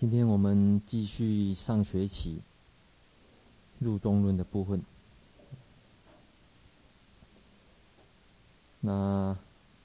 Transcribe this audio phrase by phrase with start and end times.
[0.00, 2.40] 今天我们继续上学期
[3.78, 4.82] 入中论的部分。
[8.80, 9.36] 那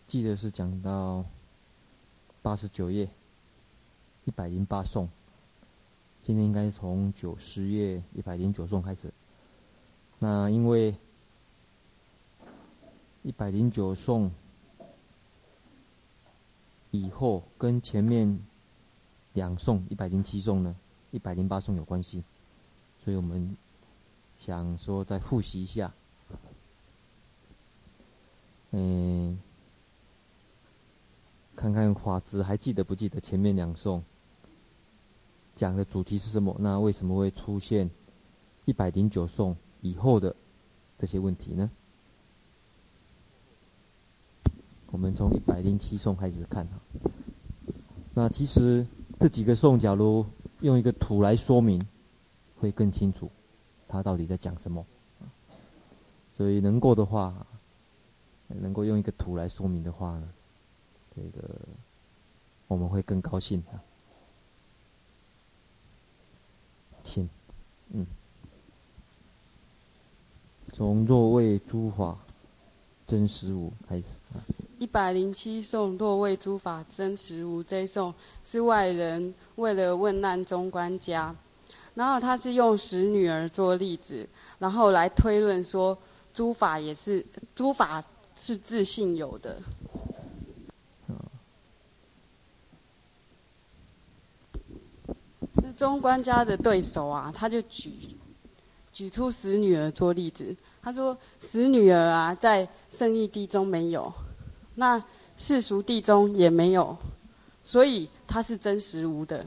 [0.08, 1.26] 记得是讲到
[2.42, 3.10] 八十九页
[4.24, 5.10] 一百零八颂，
[6.24, 9.12] 今天应该从九十页一百零九颂开始。
[10.20, 10.96] 那因为
[13.22, 14.32] 一百零九颂
[16.92, 18.40] 以后跟前面。
[19.36, 20.76] 两颂一百零七颂呢，
[21.12, 22.24] 一百零八颂有关系，
[23.04, 23.56] 所以我们
[24.38, 25.94] 想说再复习一下。
[28.72, 29.38] 嗯，
[31.54, 34.02] 看看华子还记得不记得前面两颂
[35.54, 36.56] 讲的主题是什么？
[36.60, 37.90] 那为什么会出现
[38.64, 40.34] 一百零九颂以后的
[40.98, 41.70] 这些问题呢？
[44.88, 46.80] 我们从一百零七颂开始看哈。
[48.14, 48.88] 那其实。
[49.20, 50.26] 这几个颂，假如
[50.60, 51.82] 用一个图来说明，
[52.60, 53.32] 会更清楚，
[53.88, 54.86] 它到底在讲什么。
[56.38, 57.34] 所以能够的话，
[58.48, 60.30] 能够用一个图来说明的话呢，
[61.16, 61.50] 这个
[62.68, 63.80] 我们会更高兴啊。
[67.04, 67.30] 请，
[67.92, 68.06] 嗯，
[70.74, 72.18] 从若为诸法
[73.08, 74.44] 真实无开始啊。
[74.78, 81.34] 一百零七颂，若为诸法真实无，这一颂是外人为了问难中观家，
[81.94, 84.28] 然后他是用使女儿做例子，
[84.60, 85.98] 然后来推论说
[86.34, 88.04] 诸法也是诸法
[88.36, 89.58] 是自性有的。
[95.62, 97.92] 是中观家的对手啊，他就举
[98.92, 104.14] 举出使女儿做例子，他说使女儿啊，在圣义地中没有。
[104.76, 105.04] 那
[105.38, 106.96] 世俗谛中也没有，
[107.64, 109.46] 所以它是真实无的。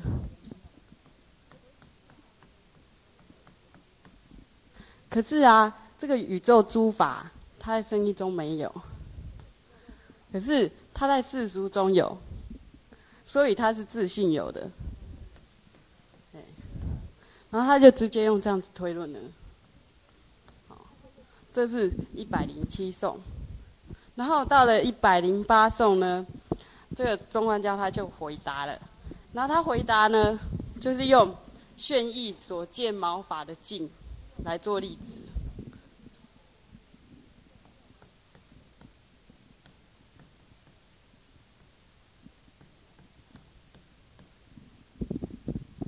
[5.09, 8.75] 可是啊，这个宇宙诸法，它在生意中没有，
[10.33, 12.19] 可是它在世俗中有，
[13.25, 14.69] 所以它是自信有的。
[17.51, 19.19] 然后他就直接用这样子推论了。
[20.69, 20.87] 好，
[21.51, 23.19] 这是一百零七颂。
[24.19, 26.27] 然后到了一百零八颂呢，
[26.97, 28.77] 这个中观家他就回答了。
[29.33, 30.37] 然后他回答呢，
[30.81, 31.33] 就是用
[31.77, 33.89] 炫义所见毛发的境
[34.43, 35.21] 来做例子。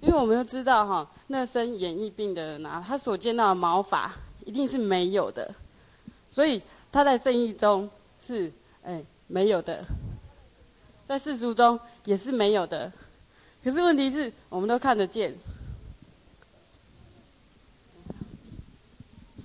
[0.01, 4.15] 因为我们都知道哈，那生眼翳病的人啊，他所见到的毛发
[4.45, 5.53] 一定是没有的，
[6.29, 7.91] 所以他在圣义中。
[8.31, 8.53] 是，
[8.85, 9.85] 哎，没有的，
[11.09, 12.93] 在世俗中也是没有的。
[13.65, 15.35] 可是问题是，我们都看得见。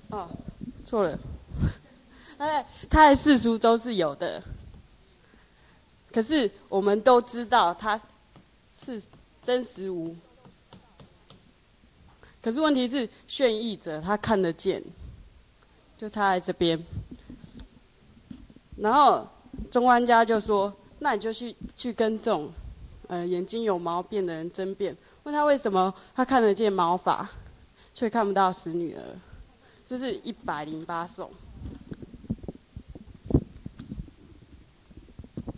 [0.09, 0.29] 哦，
[0.83, 1.17] 错了，
[2.37, 4.39] 哎，他在世俗中是有的。
[6.11, 7.99] 可是我们都知道，他
[8.71, 9.01] 是
[9.41, 10.15] 真实无。
[12.39, 14.83] 可是问题是，炫义者他看得见，
[15.97, 16.79] 就差在这边。
[18.85, 19.27] 然后
[19.71, 22.51] 中观家就说：“那你就去去跟这种，
[23.07, 27.27] 呃，眼睛有毛病的人争辩，问他为什么他看得见毛发，
[27.95, 29.01] 却看不到死女儿。”
[29.87, 31.31] 这是一百零八颂。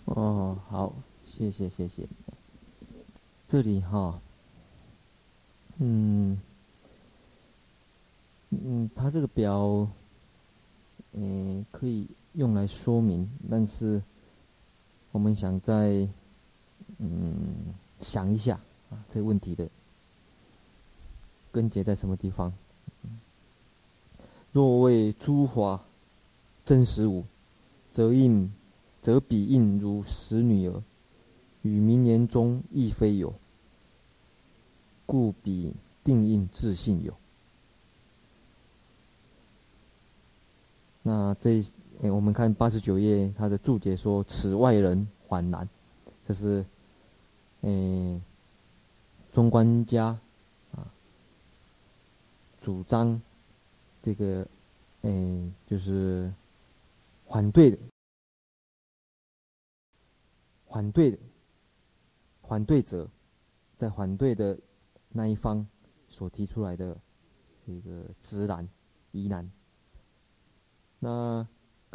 [0.06, 0.94] 哦，好，
[1.26, 2.08] 谢谢谢谢。
[3.46, 4.18] 这里哈，
[5.80, 6.40] 嗯，
[8.52, 9.86] 嗯，他这个表，
[11.12, 12.08] 嗯，可以。
[12.38, 14.00] 用来说明，但是
[15.12, 16.08] 我们想再
[17.00, 18.60] 嗯想一下
[18.92, 19.68] 啊，这个问题的
[21.52, 22.54] 根结在什么地方？
[24.52, 25.84] 若谓诸法
[26.64, 27.26] 真实无，
[27.92, 28.54] 则应
[29.02, 30.84] 则彼应如实女儿，
[31.64, 33.34] 与名言中亦非有，
[35.08, 35.74] 故彼
[36.04, 37.16] 定应自信有。
[41.02, 41.64] 那这。
[42.04, 45.68] 哎，我们看八十九页，他的注解说：“此外人缓难。”
[46.28, 46.64] 这是，
[47.62, 48.22] 哎，
[49.34, 50.16] 中观家
[50.76, 50.94] 啊，
[52.62, 53.20] 主张
[54.04, 54.48] 这个，
[55.02, 56.32] 哎，就是
[57.28, 57.78] 反对的，
[60.70, 61.18] 反对的，
[62.44, 63.10] 反对者，
[63.76, 64.56] 在反对的
[65.10, 65.66] 那一方
[66.10, 66.96] 所提出来的
[67.66, 68.70] 这个直难
[69.12, 69.50] 疑难，
[71.00, 71.48] 那。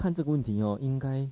[0.02, 1.30] 看这个问题哦，应该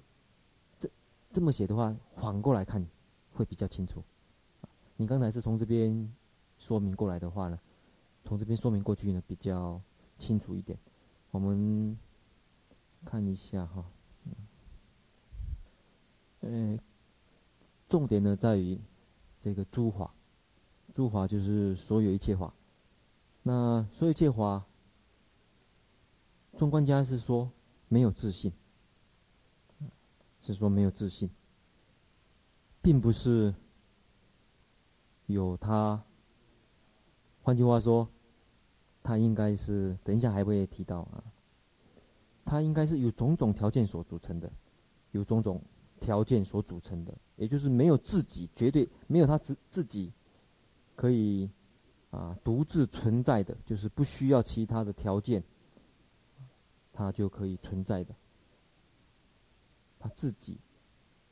[0.78, 0.88] 这
[1.32, 2.86] 这么写的话，反过来看
[3.32, 4.00] 会比较清楚。
[4.96, 6.14] 你刚才是从这边
[6.56, 7.58] 说明过来的话呢，
[8.22, 9.80] 从这边说明过去呢比较
[10.20, 10.78] 清楚一点。
[11.32, 11.98] 我们
[13.04, 13.84] 看一下哈，
[16.42, 16.78] 嗯，
[17.88, 18.78] 重点呢在于
[19.40, 20.14] 这个诸法，
[20.94, 22.54] 诸法就是所有一切法。
[23.42, 24.64] 那所有一切法，
[26.56, 27.50] 中观家是说
[27.88, 28.52] 没有自信，
[30.40, 31.30] 是说没有自信，
[32.82, 33.54] 并不是
[35.26, 36.02] 有他。
[37.42, 38.08] 换句话说，
[39.02, 41.24] 他应该是等一下还会提到啊，
[42.44, 44.50] 他应该是有种种条件所组成的，
[45.12, 45.62] 有种种
[46.00, 50.12] 条件所组成的，也就是没有自己，绝对没有他自自己
[50.96, 51.50] 可以。
[52.10, 55.44] 啊，独自存在的，就是不需要其他的条件，
[56.92, 58.12] 它就可以存在的。
[60.00, 60.58] 他自己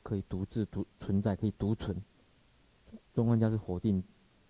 [0.01, 2.01] 可以独自独存在，可以独存。
[3.13, 4.01] 中观家是否定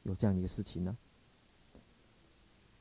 [0.04, 0.96] 有这样一个事情呢？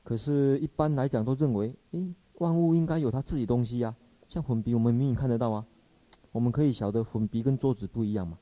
[0.02, 3.94] 可是，一般来讲都认为，诶，万物应该有它自己东西呀。
[4.26, 5.66] 像粉笔，我们明明看得到啊，
[6.32, 8.38] 我们可以晓得粉笔跟桌子不一样嘛。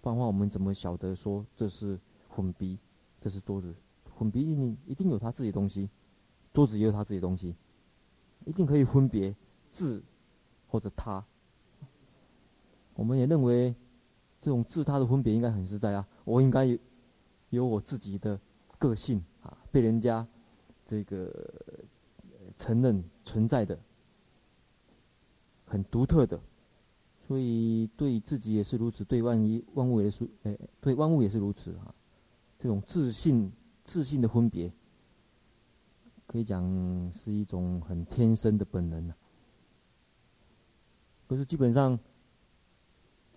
[0.00, 1.98] 不然的话，我们怎么晓得说这是
[2.28, 2.78] 粉笔，
[3.20, 3.74] 这是桌子？
[4.16, 5.90] 粉笔一定一定有他自己东西，
[6.52, 7.54] 桌子也有他自己东西，
[8.44, 9.34] 一定可以分别
[9.70, 10.02] 字
[10.68, 11.24] 或者他。
[13.00, 13.74] 我们也认为
[14.42, 16.78] 这种自他的分别应该很实在啊，我应该有
[17.48, 18.38] 有我自己的
[18.78, 20.26] 个性啊，被人家
[20.84, 21.32] 这个
[22.58, 23.78] 承认存在的，
[25.64, 26.38] 很独特的，
[27.26, 31.94] 所以对自己也是如此，对万一万物也是，哎，对万物也是如此啊，
[32.58, 33.50] 这种自信。
[33.82, 34.70] 自信的分别，
[36.26, 36.62] 可以讲
[37.12, 39.16] 是一种很天生的本能啊。
[41.26, 41.98] 可是基本上，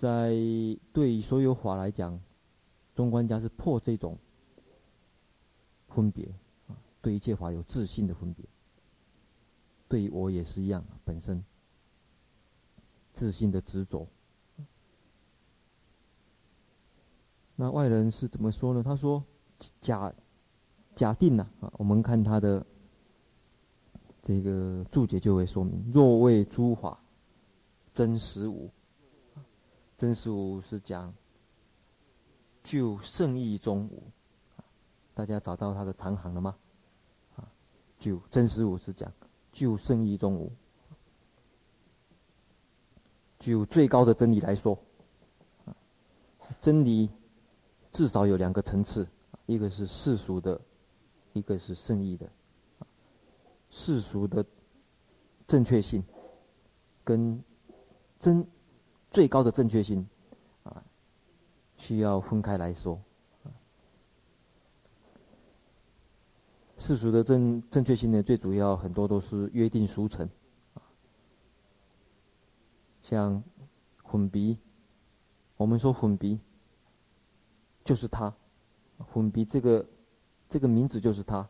[0.04, 0.36] 在
[0.92, 2.20] 对所有法来讲，
[2.94, 4.18] 中观家是破这种
[5.88, 6.26] 分别
[6.68, 8.46] 啊，对一切法有自信的分别。
[9.88, 11.42] 对我也是一样，本身
[13.14, 14.06] 自信的执着。
[17.56, 18.84] 那外人是怎么说呢？
[18.84, 19.24] 他说
[19.80, 20.14] 假。
[20.96, 22.64] 假定呢啊，我们看他的
[24.22, 27.00] 这个注解就会说明：若为诸法
[27.96, 28.70] 真实无，
[29.98, 31.14] 真实无是讲
[32.64, 34.04] 就圣义中无。
[35.14, 36.56] 大家找到他的长行了吗？
[37.36, 37.48] 啊，
[38.00, 39.12] 就真实无是讲
[39.52, 40.52] 就圣义中无。
[43.40, 44.78] 就最高的真理来说，
[46.60, 47.10] 真理
[47.92, 49.08] 至少有两个层次，
[49.46, 50.60] 一个是世俗的。
[51.36, 52.30] 一个是圣义的，
[53.72, 54.46] 世俗的
[55.48, 56.04] 正确性，
[57.04, 57.44] 跟
[58.20, 58.46] 真
[59.14, 60.06] 最高的正确性，
[60.64, 60.84] 啊，
[61.78, 63.02] 需要分开来说。
[66.78, 70.28] 世俗的正正确性呢，最主要很多都是约定俗成，
[73.02, 73.42] 像
[74.04, 74.58] 混笔，
[75.56, 76.42] 我们说混笔
[77.86, 78.36] 就是它，
[79.14, 79.86] 粉笔这个。
[80.50, 81.50] 这个名字就是他，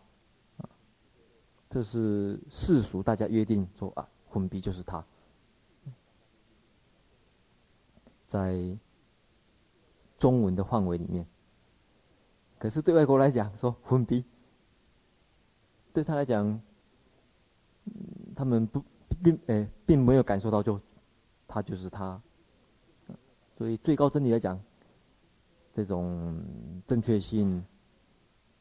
[1.70, 5.06] 这是世俗大家约定说啊，混笔就是他，
[8.34, 8.76] 在
[10.18, 11.24] 中文的范围里面。
[12.58, 14.26] 可是对外国来讲，说粉笔，
[15.94, 16.60] 对他来讲，
[18.36, 18.84] 他们不
[19.22, 20.82] 并诶并没有感受到就
[21.48, 22.20] 他就是他，
[23.56, 24.60] 所以最高真理来讲，
[25.76, 26.44] 这种
[26.88, 27.64] 正确性。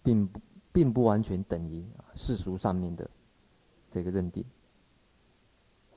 [0.05, 0.41] 并不
[0.73, 1.87] 并不完全等于
[2.17, 3.09] 世俗上面的
[3.89, 4.45] 这个认定。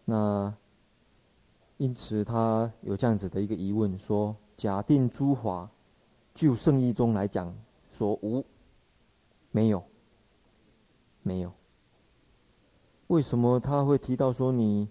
[0.06, 0.56] 那
[1.78, 5.70] 因此他有这样子的一个疑问：说，假定诸法
[6.34, 7.54] 就圣义中来讲，
[7.98, 8.46] 说无，
[9.52, 9.84] 没有，
[11.22, 11.52] 没有。
[13.08, 14.88] 为什么他会提到说你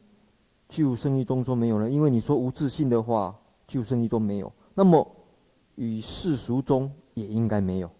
[0.68, 1.90] 就圣义中说没有呢？
[1.90, 3.34] 因为你说无自信的话，
[3.66, 5.10] 就圣义中没有，那么
[5.76, 7.90] 与世俗中也应该没有。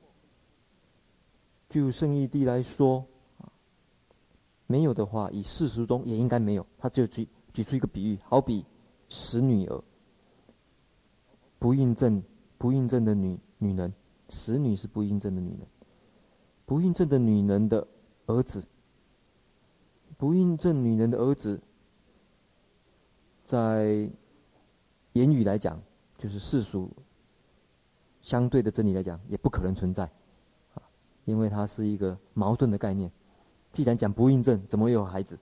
[1.71, 3.05] 就圣义地来说，
[4.67, 6.64] 没有的话，以世俗中也应该没有。
[6.79, 8.64] 他就举举出一个比喻，好比
[9.14, 9.80] 使女儿，
[11.61, 12.21] 不孕症
[12.59, 13.94] 不孕症的女女人，
[14.28, 15.61] 使女是不孕症的女人，
[16.66, 17.87] 不孕症的女人的
[18.26, 18.66] 儿子，
[20.18, 21.61] 不孕症女人的儿子，
[23.44, 24.11] 在
[25.12, 25.80] 言语来讲，
[26.18, 26.90] 就是世俗
[28.21, 30.04] 相对的真理来讲，也不可能存在。
[30.75, 30.83] 啊
[31.25, 33.09] 因为它是一个矛盾的概念，
[33.73, 35.38] 既然讲不孕症，怎么会有孩子？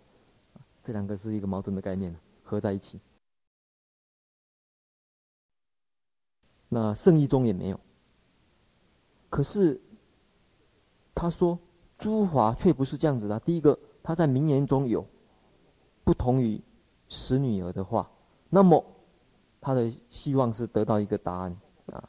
[0.83, 3.01] 这两个是一个矛盾的概念，合在一起。
[6.75, 7.79] 那圣义中也没有。
[9.29, 9.79] 可是
[11.15, 11.59] 他说
[11.99, 13.39] 诸华却不是这样子的。
[13.41, 15.07] 第一个，他在名言中有
[16.03, 16.59] 不同于
[17.11, 18.11] 使女儿的话，
[18.49, 18.83] 那么
[19.61, 21.55] 他的希望是得到一个答案
[21.93, 22.03] 啊，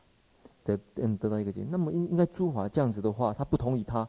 [0.63, 1.70] 得嗯得到一个结论。
[1.70, 4.08] 那么应应该诸华这样子的话，他不同于他，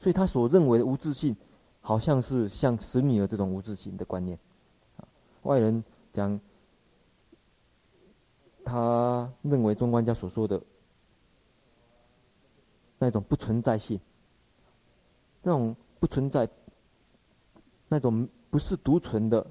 [0.00, 1.36] 所以他所认为的无自信，
[1.80, 4.36] 好像是像使女儿这种无自信的观念。
[5.42, 5.82] 外人
[6.12, 6.40] 讲，
[8.72, 10.58] 他认为中观家所说的。
[12.98, 14.00] 那种不存在性，
[15.42, 16.48] 那种不存在，
[17.88, 19.44] 那种不是独存的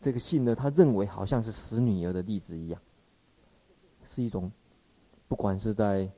[0.00, 0.54] 这个性呢？
[0.54, 2.80] 他认为好像是死女儿的例子一样，
[4.06, 4.50] 是一种，
[5.28, 6.10] 不管是在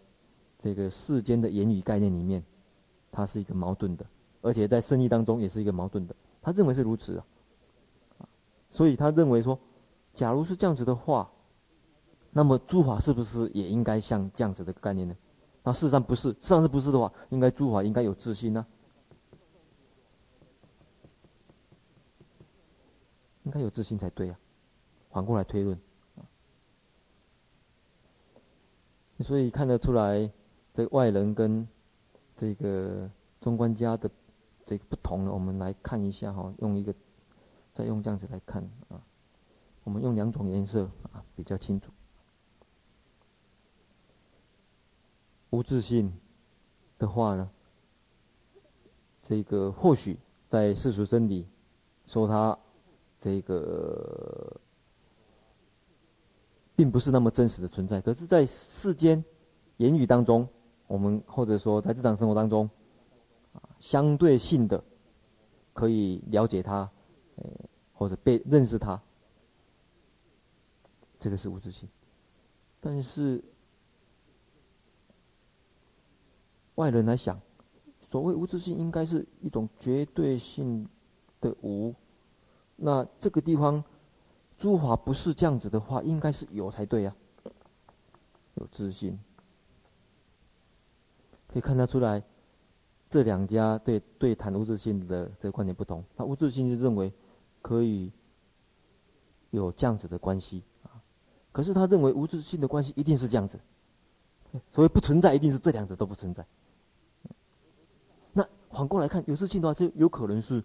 [0.61, 2.41] 这个世间的言语概念里面，
[3.11, 4.07] 它是一个矛盾的，
[4.41, 6.15] 而且在圣义当中也是一个矛盾的。
[6.41, 8.29] 他认为是如此啊，
[8.71, 9.59] 所以他认为说，
[10.15, 11.29] 假如是这样子的话，
[12.37, 15.17] 那么诸法是不是也应该像这样子的概念呢？
[15.63, 18.67] 那事实上不是，事实上是不是的话，应该诸法应该有自信呢、
[23.45, 24.39] 应该有自信才对啊，
[25.09, 25.81] 反过来推论，
[29.21, 30.31] 所以看得出来，
[30.75, 31.67] 这个外人跟
[32.37, 34.11] 这个中观家的
[34.67, 36.95] 这个不同呢，我们来看一下哈，用一个
[37.73, 39.01] 再用这样子来看啊，
[39.85, 41.91] 我们用两种颜色啊比较清楚。
[45.57, 46.13] 无自信
[46.99, 47.49] 的话呢，
[49.23, 50.19] 这个或许
[50.51, 51.47] 在世俗真理
[52.07, 52.59] 说他
[53.19, 54.55] 这个
[56.75, 59.25] 并不是那么真实的存在，可是，在世间
[59.79, 60.47] 言语当中，
[60.87, 62.69] 我们或者说在日常生活当中，
[63.55, 64.85] 啊，相对性的
[65.73, 66.91] 可以了解他，
[67.95, 69.01] 或者被认识他，
[71.19, 71.89] 这个是无自信，
[72.79, 73.43] 但是。
[76.77, 77.39] 外人来想，
[78.09, 80.89] 所谓无自性，应该是一种绝对性
[81.41, 81.95] 的无。
[82.77, 83.83] 那这个地方，
[84.57, 87.51] 诸法不是这样子的话，应该是有才对呀、啊。
[88.57, 89.19] 有自性，
[91.47, 92.23] 可以看得出来，
[93.11, 96.03] 这两家对对谈无自性的这个观点不同。
[96.17, 97.13] 那无自性就认为
[97.61, 98.11] 可以
[99.51, 100.89] 有这样子的关系啊，
[101.53, 103.61] 可是他认为无自性的关系一定是这样子，
[104.73, 106.43] 所以不存在一定是这两者都不存在。
[108.77, 110.63] 反过来看，有自性的话，就有可能是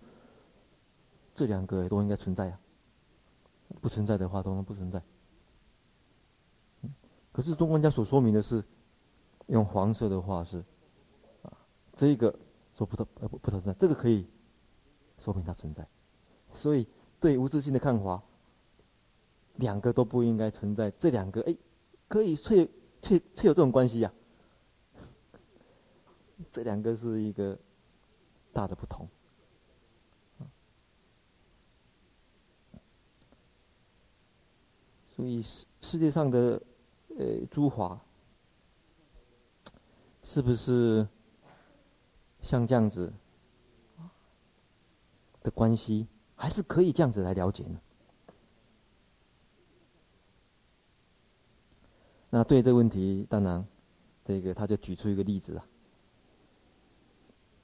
[1.33, 2.59] 这两个都应该存在啊。
[3.79, 5.01] 不存在的话，都能不存在。
[7.31, 8.61] 可是中观家所说明的是，
[9.47, 10.61] 用黄色的话是
[11.41, 11.53] 啊，
[11.95, 12.37] 这个
[12.75, 14.27] 说不呃不不存在，这个可以
[15.17, 15.87] 说明它存在。
[16.51, 16.85] 所以
[17.17, 18.21] 对无自性的看法，
[19.55, 20.91] 两个都不应该存在。
[20.91, 21.55] 这两个哎，
[22.09, 22.67] 可以确
[23.01, 24.11] 确确有这种关系呀、
[26.51, 27.57] 这两个是一个。
[28.53, 29.07] 大的不同，
[35.15, 36.61] 所以世世界上的
[37.17, 37.97] 呃诸法，
[40.25, 41.07] 是不是
[42.41, 43.13] 像这样子
[45.41, 46.05] 的关系，
[46.35, 47.79] 还是可以这样子来了解呢？
[52.29, 53.65] 那对这个问题，当然，
[54.25, 55.65] 这个他就举出一个例子了，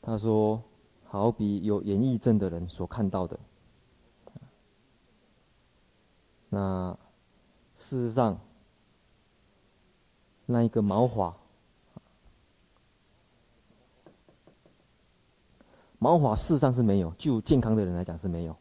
[0.01, 0.63] 他说。
[1.09, 3.39] 好比有演绎症的人所看到的，
[6.49, 6.97] 那
[7.77, 8.39] 事实上，
[10.45, 11.35] 那一个毛发，
[15.97, 18.55] 毛发事实上是没有，就健康的人来讲是没有。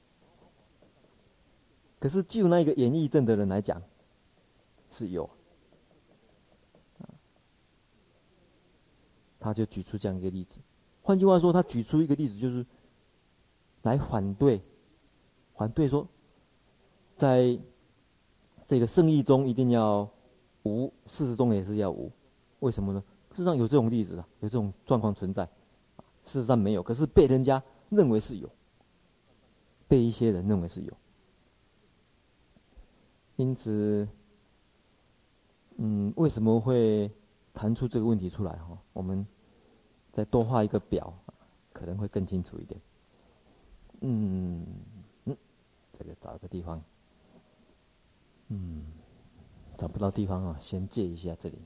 [1.99, 3.83] 可是就那个演绎症的人来讲，
[4.89, 5.29] 是有。
[9.41, 10.59] 他就举出这样一个例子。
[11.07, 12.67] 换句话说，他举出一个例子，就是
[13.83, 14.61] 来反对，
[15.55, 16.05] 反对说，
[17.17, 17.57] 在
[18.67, 20.11] 这个圣义中一定要
[20.65, 22.11] 无，事实中也是要无，
[22.59, 23.01] 为什么呢？
[23.31, 25.45] 事实上有这种例子啊，有这种状况存在，
[26.25, 28.51] 事实上没有，可是被人家认为是有，
[29.87, 30.93] 被一些人认为是有，
[33.37, 34.09] 因此，
[35.77, 37.09] 嗯，为什么会
[37.55, 38.51] 谈出这个问题出来？
[38.57, 39.25] 哈，我们。
[40.17, 41.13] 再多画一个表，
[41.75, 42.81] 可能会更清楚一点。
[44.01, 44.65] 嗯
[45.27, 45.37] 嗯，
[45.93, 46.83] 这个找个地方。
[48.49, 48.87] 嗯，
[49.77, 51.59] 找不到地方啊，先借一下这里。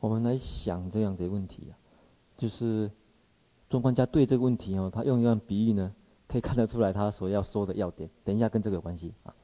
[0.00, 1.76] 我们来想这样的问题啊，
[2.38, 2.90] 就是
[3.68, 5.94] 中观家对这个问题哦，他用一样比喻呢，
[6.26, 8.08] 可以看得出来他所要说的要点。
[8.24, 9.36] 等一下跟这个有关系啊。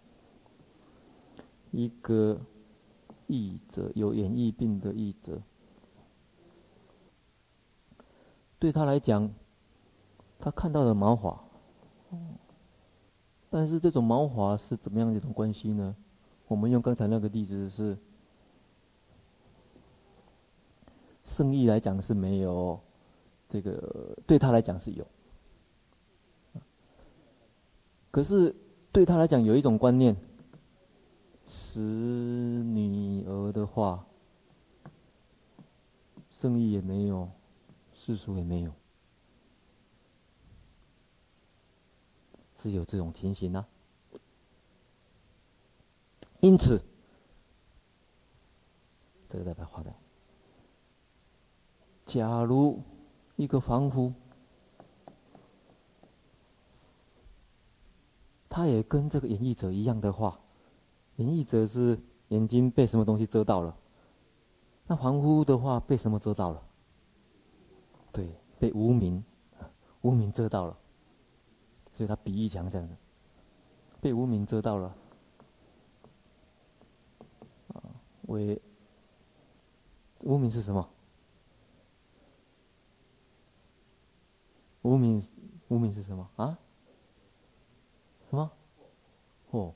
[1.71, 2.41] 一个
[3.27, 5.39] 译者有演绎病的译者。
[8.63, 9.29] 对他来讲，
[10.39, 11.37] 他看到了毛发，
[13.51, 15.97] 但是这种毛发是怎么样的一种关系呢？
[16.47, 17.99] 我们用刚才那个例子是，
[21.25, 22.79] 圣意来讲是没有，
[23.49, 25.05] 这个对他来讲是有，
[28.13, 28.55] 可是
[28.93, 30.17] 对他来讲有一种观念，
[31.49, 34.07] 使女儿的话，
[36.31, 37.29] 圣意也没有，
[38.05, 38.73] 世俗也没有。
[42.61, 43.67] 是有这种情形呢、
[46.41, 46.81] 因此，
[49.29, 49.93] 这个代表画的。
[52.07, 52.81] 假如
[53.37, 54.13] 一个凡夫，
[58.49, 60.39] 他也跟这个演绎者一样的话，
[61.17, 63.77] 演绎者是眼睛被什么东西遮到了，
[64.87, 66.63] 那凡夫的话被什么遮到了？
[68.13, 69.25] 对，被无明，
[70.03, 70.79] 无明遮到了。
[71.95, 72.95] 所以他比喻讲这样子，
[74.01, 74.95] 被无明遮到了，
[77.75, 77.83] 啊，
[78.23, 78.61] 为
[80.21, 80.89] 无明是什么？
[84.83, 85.23] 无明，
[85.69, 86.59] 无明是什么啊？
[88.29, 88.51] 什么？
[89.51, 89.73] 惑？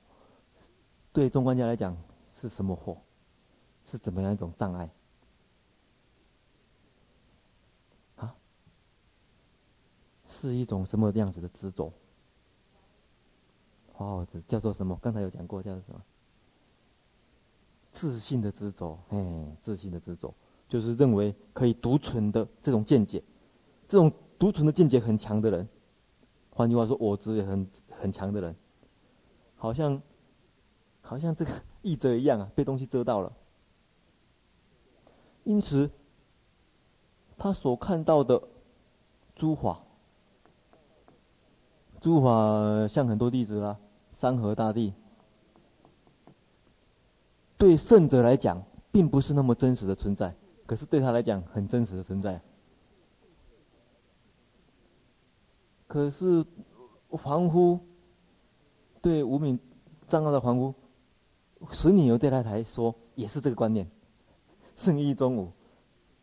[1.13, 1.97] 对中观家来讲
[2.33, 2.99] 是什么惑？
[3.85, 4.91] 是怎么样一种障碍？
[10.37, 11.91] 是一种什么样子的执着？
[13.97, 14.99] 哦，叫做什么？
[15.01, 16.03] 刚才有讲过，叫做什么？
[17.93, 20.35] 自信的执着，哎，自信的执着，
[20.69, 23.23] 就是认为可以独存的这种见解，
[23.89, 25.67] 这种独存的见解很强的人，
[26.51, 28.55] 换句话说，我执也很很强的人，
[29.57, 30.03] 好像，
[31.01, 31.51] 好像这个
[31.81, 33.33] 译者一样啊， 被东西遮到了，
[35.45, 35.91] 因此，
[37.39, 38.43] 他所看到的
[39.35, 39.81] 诸法，
[42.07, 43.77] 诸法像很多例子啦。
[44.15, 44.95] 山河大地，
[47.59, 50.31] 对圣者来讲，并不是那么真实的存在；
[50.67, 52.41] 可是对他来讲，很真实的存在。
[55.89, 56.47] 可是
[57.11, 57.81] 凡夫
[59.03, 59.59] 对无名
[60.07, 60.73] 障碍的凡夫，
[61.73, 63.85] 使女儿对他来说，也是这个观念：
[64.77, 65.51] 圣一中无，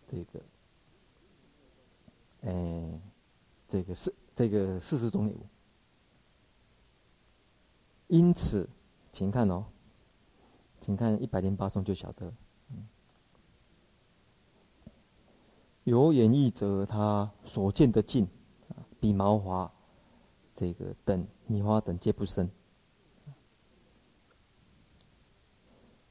[0.10, 0.40] 这个，
[2.44, 3.02] 哎，
[3.68, 5.36] 这个是这个事实中有。
[8.14, 8.70] 因此，
[9.12, 9.66] 请看哦，
[10.80, 12.32] 请看一百零八颂就晓得，
[15.84, 18.28] 有演绎者他所见的境，
[19.00, 19.74] 比毛华
[20.56, 22.48] 这个等米花等皆不生。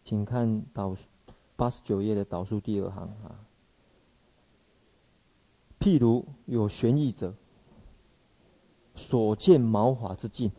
[0.02, 0.96] 请看导
[1.54, 3.46] 八十九页的倒数第二行啊。
[5.78, 7.32] 譬如有旋译者
[8.96, 10.50] 所见毛华之境。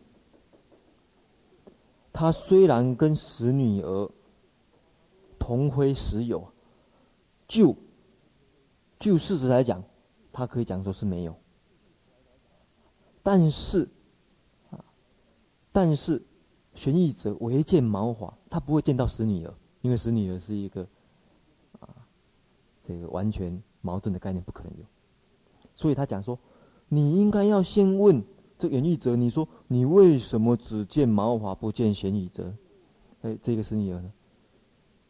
[2.16, 4.08] 他虽然跟死女儿
[5.36, 6.46] 同辉实有，
[7.48, 7.76] 就
[9.00, 9.82] 就事实来讲，
[10.32, 11.34] 他可以讲说是没有。
[13.20, 13.88] 但是
[14.70, 14.78] 啊，
[15.72, 16.22] 但是
[16.76, 20.86] 旋译者唯见毛发，他不会见到死女儿，因为死女儿是一个
[21.80, 21.88] 啊，
[22.86, 24.84] 这个完全矛盾的概念，不可能有。
[25.74, 26.38] 所以他讲说，
[26.88, 28.22] 你应该要先问。
[28.56, 32.54] 这演绎者，你说你为什么只见毛发不见嫌疑者？
[33.22, 34.12] 哎，这个是你儿呢？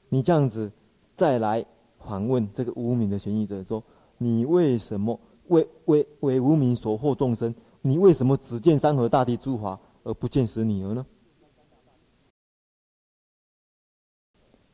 [0.09, 0.73] 你这样子
[1.15, 1.65] 再来
[1.99, 3.83] 反问这个无名的嫌疑者说：
[4.17, 7.55] 你为什么为为为无名所惑众生？
[7.83, 11.05] 你为什么只见山河大地诸法而不见死女儿呢？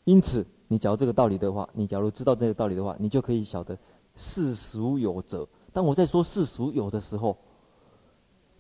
[0.05, 3.77] 因此，你假如这个道理的话，你假如知道这个道理的话，你就可以晓得
[4.15, 5.47] 世俗有者。
[5.73, 7.37] 当我在说世俗有的时候。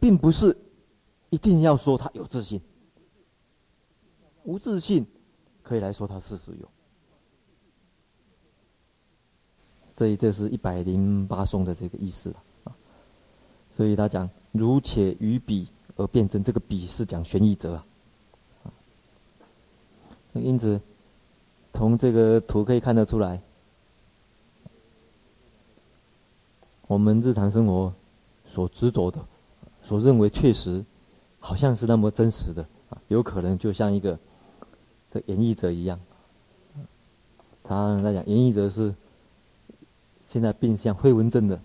[0.00, 0.56] 并不是
[1.28, 2.60] 一定要说他有自信，
[4.42, 5.06] 无自信
[5.62, 6.68] 可以来说他事实有。
[9.94, 12.34] 这一这是一百零八颂的这个意思
[12.64, 12.74] 啊。
[13.76, 17.86] 所以他讲如且于彼而辩证，这个彼是讲旋译者啊。
[20.32, 20.80] 因此，
[21.74, 23.42] 从这个图可以看得出来，
[26.86, 27.92] 我们日常生活
[28.46, 29.22] 所执着的。
[29.90, 30.84] 所认为确实，
[31.40, 34.16] 好像是那么真实的啊，有可能就像一个
[35.10, 35.98] 的演绎者一样。
[37.64, 38.94] 他在讲演绎者是
[40.28, 41.60] 现在变像飞蚊症的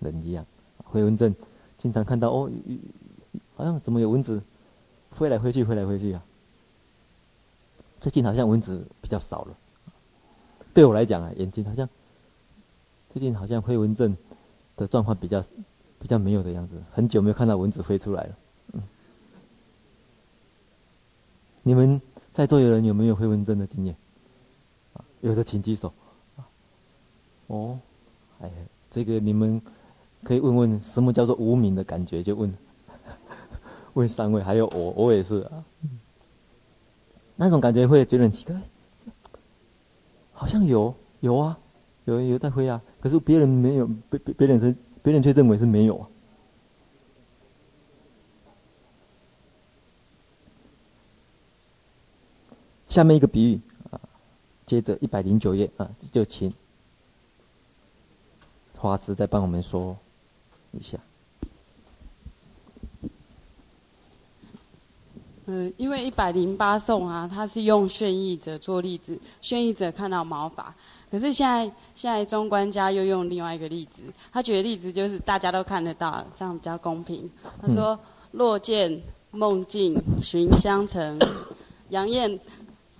[0.00, 0.46] 人一样，
[0.90, 1.36] 飞蚊症
[1.76, 2.50] 经常看到哦，
[3.56, 4.42] 好像怎么有蚊子
[5.10, 6.24] 飞来飞去，飞来飞去啊。
[8.00, 9.54] 最近好像蚊子比较少了。
[10.72, 11.86] 对我来讲啊，眼睛好像
[13.12, 14.16] 最近好像飞蚊症
[14.76, 15.44] 的状况比较
[16.00, 18.36] 比较没有的样子，很久没有看到蚊子飞出来了。
[18.72, 18.82] 嗯，
[21.62, 22.00] 你们
[22.32, 23.96] 在座有人有没有飞蚊症的经验？
[24.94, 25.92] 啊，有的请举手。
[27.48, 27.78] 哦，
[28.40, 28.50] 哎，
[28.90, 29.60] 这个你们
[30.22, 32.54] 可以问问什么叫做无名的感觉，就问
[33.94, 35.64] 问三位，还有我，我也是啊。
[37.36, 38.60] 那种感觉会觉得很奇怪，
[40.32, 41.58] 好像有有啊。
[42.04, 46.08] 有有在飞啊，可是别人没有，别别别人是别人却认为是没有啊。
[52.88, 54.00] 下面一个比喻啊，
[54.66, 56.52] 接着一百零九页啊，就请
[58.76, 59.96] 华子再帮我们说
[60.72, 60.98] 一下。
[65.46, 70.74] 嗯，因为一百零八颂啊，它是用宣译者做例子，宣译者看到毛发。
[71.10, 77.30] 可是现在，现在中观家又用另外一个例子，他举的例子就是大家都看得到，这样比较公平。
[77.62, 77.98] 他说
[78.32, 81.18] ：“落见梦境、寻香城、
[81.88, 82.38] 杨艳、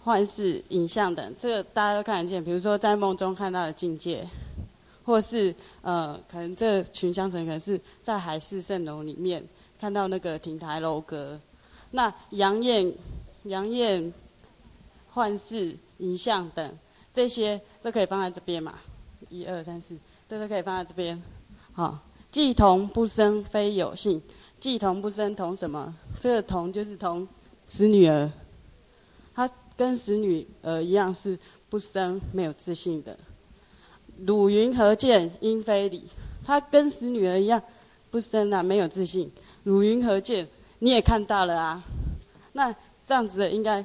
[0.02, 2.42] 幻视、影像等，这个大家都看得见。
[2.42, 4.26] 比如说在梦中看到的境界，
[5.04, 9.44] 或是呃，可能这寻香城可能是在海市蜃楼里面
[9.78, 11.38] 看到那个亭台楼阁。
[11.90, 12.90] 那杨艳、
[13.42, 14.10] 杨艳、
[15.10, 16.74] 幻视、影像等
[17.12, 18.74] 这些。”都可以放在这边嘛，
[19.28, 19.96] 一二三四，
[20.28, 21.20] 都都可以放在这边。
[21.72, 21.98] 好，
[22.30, 24.20] 既同不生，非有性。
[24.60, 25.94] 既同不生，同什么？
[26.18, 27.26] 这个同就是同
[27.66, 28.28] 死女儿，
[29.34, 31.38] 她跟死女儿一样是
[31.68, 33.16] 不生，没有自信的。
[34.26, 35.30] 汝云何见？
[35.40, 36.08] 应非理。
[36.44, 37.62] 她跟死女儿一样
[38.10, 39.30] 不生啊，没有自信。
[39.62, 40.48] 汝云何见？
[40.80, 41.84] 你也看到了啊。
[42.54, 42.74] 那
[43.06, 43.84] 这样子的应该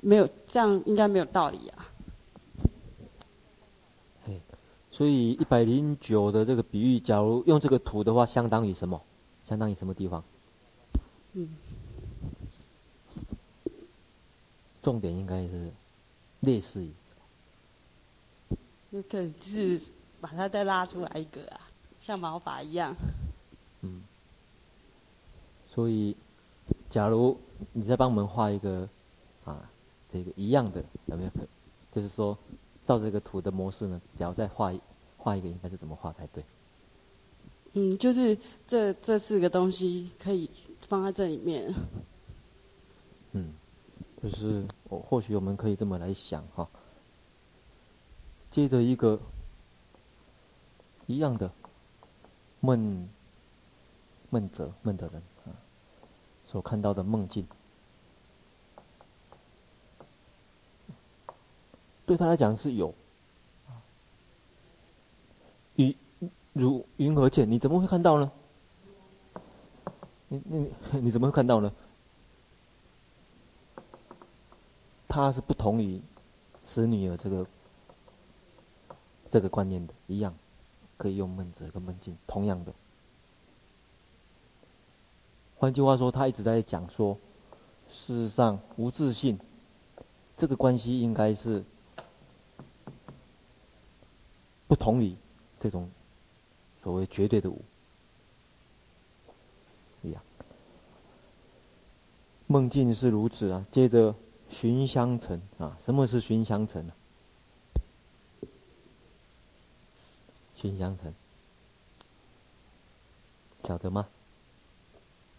[0.00, 1.83] 没有，这样应该没有道理啊。
[4.96, 9.02] 所以一百零九的这个比喻，假如用这个图的话，相当于什么？
[9.44, 10.22] 相当于什么地方？
[11.32, 11.48] 嗯，
[14.80, 15.72] 重点应该是
[16.40, 16.92] 类似于，
[18.90, 19.80] 那可是
[20.20, 21.60] 把它再拉出来一个啊，
[21.98, 22.94] 像毛发一样。
[23.80, 24.00] 嗯。
[25.66, 26.16] 所以，
[26.88, 27.36] 假如
[27.72, 28.88] 你再帮我们画一个
[29.44, 29.68] 啊，
[30.12, 31.30] 这个一样的有没有？
[31.90, 32.38] 就是说。
[32.86, 34.80] 照这个图的模式呢，只要再画一
[35.16, 36.44] 画一个，应该是怎么画才对？
[37.72, 40.48] 嗯，就是这这四个东西可以
[40.86, 41.74] 放在这里面。
[43.32, 43.52] 嗯，
[44.22, 46.68] 就是我或许我们可以这么来想哈。
[48.50, 49.18] 接着一个
[51.06, 51.50] 一样的
[52.60, 53.08] 梦
[54.30, 55.50] 梦者梦的人啊，
[56.44, 57.46] 所看到的梦境。
[62.06, 62.94] 对他来讲是有，
[65.76, 65.96] 与
[66.52, 67.50] 如云何见？
[67.50, 68.30] 你怎么会看到呢？
[70.28, 71.72] 你你 你怎么会看到呢？
[75.08, 76.02] 他是不同于
[76.62, 77.46] 使女儿这个
[79.30, 80.34] 这个观念的，一样
[80.98, 82.72] 可以用梦者跟梦境同样的。
[85.56, 87.16] 换句话说，他一直在讲说，
[87.88, 89.38] 事实上无自信
[90.36, 91.64] 这个关系应该是。
[94.66, 95.14] 不同于
[95.60, 95.90] 这种
[96.82, 97.62] 所谓绝对的无
[100.02, 100.22] 一样，
[102.46, 103.66] 梦境是如此啊。
[103.70, 104.14] 接着
[104.48, 106.92] 寻香尘啊，什么是寻香尘呢？
[110.54, 111.14] 寻香尘
[113.64, 114.08] 晓得吗？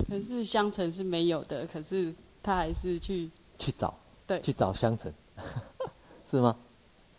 [0.08, 5.14] 可是香尘是没有的，可是他还是去去找，对，去找香尘，
[6.30, 6.58] 是吗？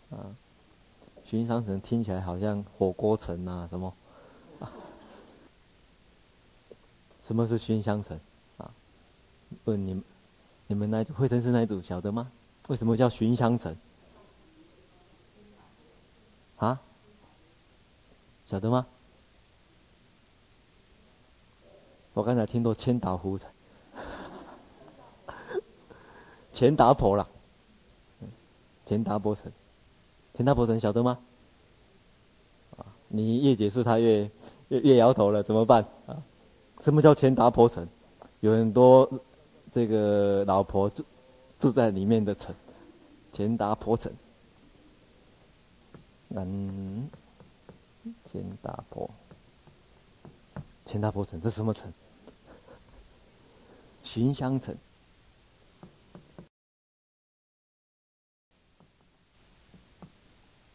[0.09, 0.35] 啊。
[1.29, 3.93] 寻香城听起来好像火锅城啊，什么？
[7.27, 8.17] 什么是寻香城？
[8.55, 8.71] 啊？
[9.65, 10.01] 问你，
[10.67, 12.31] 你们那惠城市那一组晓得吗？
[12.69, 13.75] 为什么叫寻香城？
[16.59, 16.79] 啊？
[18.45, 18.87] 晓得吗？
[22.13, 23.51] 我刚才听到千岛湖尘，
[26.53, 27.27] 钱达婆了，
[28.85, 29.51] 钱达婆城。
[30.37, 31.17] 钱达婆尘晓得吗？
[32.77, 34.29] 啊，你越解释他越
[34.67, 36.21] 越越摇头了，怎么办啊？
[36.83, 37.87] 什么叫钱达婆城？
[38.41, 39.09] 有很多
[39.71, 41.03] 这个老婆住
[41.59, 42.53] 住在里面的城，
[43.33, 44.13] 钱达婆尘。
[46.29, 47.09] 嗯，
[48.25, 49.09] 钱达婆，
[50.85, 51.91] 钱达婆城，这什么城？
[54.03, 54.77] 寻香城。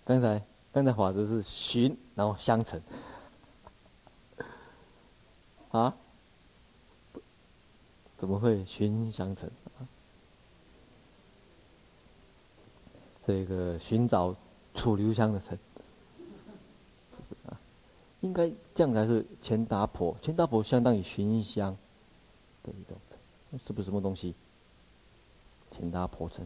[0.04, 2.82] 刚才刚才画的是寻，然后香尘，
[5.70, 5.94] 啊？
[8.18, 9.50] 怎么会寻相城？
[13.24, 14.34] 这个寻找
[14.74, 15.56] 楚留香的城，
[18.20, 20.16] 应该这样才是钱达婆。
[20.20, 21.76] 钱达婆相当于寻香
[22.64, 24.34] 的一种城，是不是什么东西？
[25.70, 26.44] 钱达婆城。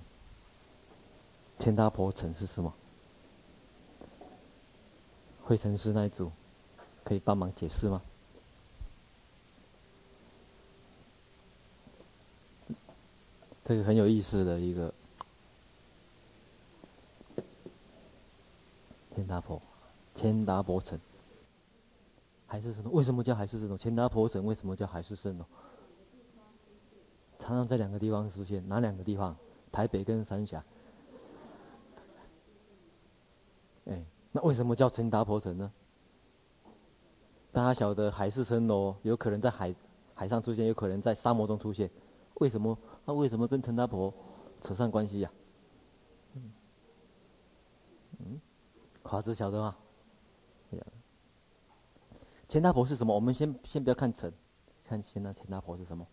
[1.58, 2.72] 钱达婆城是什么？
[5.46, 6.32] 慧成师那一组
[7.04, 8.02] 可以帮忙解释吗？
[13.64, 14.92] 这个很有意思的一个
[19.14, 19.62] 千达婆，
[20.16, 20.98] 千达婆城，
[22.48, 22.90] 海市蜃楼。
[22.90, 23.78] 为什么叫海市蜃楼？
[23.78, 25.44] 千达婆城为什么叫海市蜃楼？
[27.38, 29.36] 常常在两个地方出现，哪两个地方？
[29.70, 30.64] 台北跟三峡。
[33.84, 34.04] 哎，
[34.36, 35.72] 那为什么叫陈达婆城呢？
[37.52, 39.74] 大家晓得海市蜃楼有可能在海
[40.14, 41.90] 海上出现，有可能在沙漠中出现，
[42.34, 42.76] 为什么？
[43.06, 44.12] 那为什么跟陈大婆
[44.60, 45.32] 扯上关系呀、
[48.18, 48.38] 嗯，
[49.02, 49.74] 华子晓得吗？
[52.46, 53.14] 钱大婆是什么？
[53.14, 54.30] 我们先先不要看陈，
[54.84, 56.06] 看先那钱大婆是什么？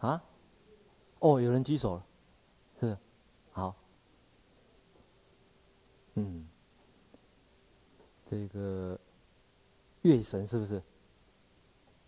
[0.00, 0.20] 啊？
[1.20, 2.04] 哦，有人举手了，
[2.80, 2.98] 是，
[3.52, 3.76] 好，
[6.14, 6.48] 嗯，
[8.32, 8.98] 这个
[10.00, 10.82] 月神是不是？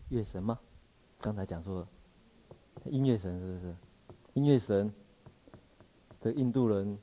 [0.09, 0.59] 月神吗？
[1.21, 1.87] 刚才讲说。
[2.87, 3.77] 音乐神是不是？
[4.33, 4.91] 音乐神
[6.23, 6.99] 的印度人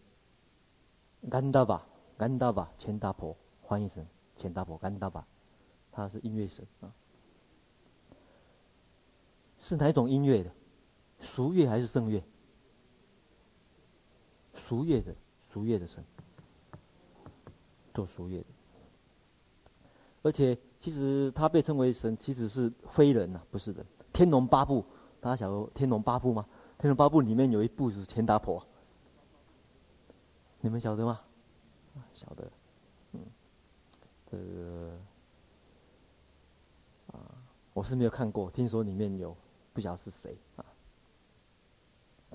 [1.30, 1.86] 甘达巴，
[2.18, 4.04] 甘达巴，钱达婆翻译成
[4.38, 5.28] 钱达婆，甘达巴，
[5.92, 6.92] 他是音乐神啊。
[9.60, 10.52] 是哪种音乐的？
[11.20, 12.24] 俗乐还是圣乐？
[14.56, 15.16] 俗乐的，
[15.54, 16.04] 俗乐的神，
[17.94, 18.46] 做俗乐的。
[20.24, 23.86] 而且，其实他被称为神，其实是非人呐、啊，不是人。
[24.14, 24.86] 天龙八部。
[25.20, 26.44] 大家晓得《天龙八部》吗？
[26.82, 28.66] 《天龙八部》里面有一部是钱达婆，
[30.62, 31.22] 你们晓得吗？
[32.16, 32.52] 晓得，
[33.12, 33.20] 嗯，
[34.26, 34.98] 这个
[37.12, 37.22] 啊，
[37.74, 39.38] 我是没有看过，听说里面有，
[39.74, 40.66] 不晓得是谁啊？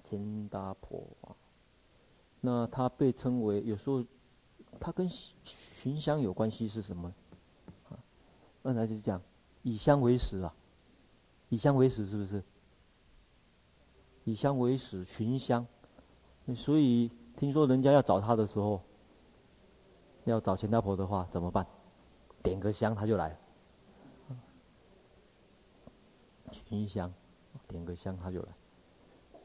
[0.05, 1.35] 钱达婆啊，
[2.41, 4.05] 那他被称为有时候，
[4.79, 7.13] 他跟寻香有关系是什么？
[8.67, 9.23] 啊，那来就讲
[9.63, 10.53] 以香为食啊，
[11.49, 12.43] 以香为食是不是？
[14.25, 15.65] 以香为食，寻香，
[16.57, 18.83] 所以听说人家要找他的时候，
[20.25, 21.65] 要找钱大婆的话怎么办？
[22.43, 23.39] 点个香他就来了。
[26.51, 27.13] 寻香，
[27.69, 28.49] 点个香他就来。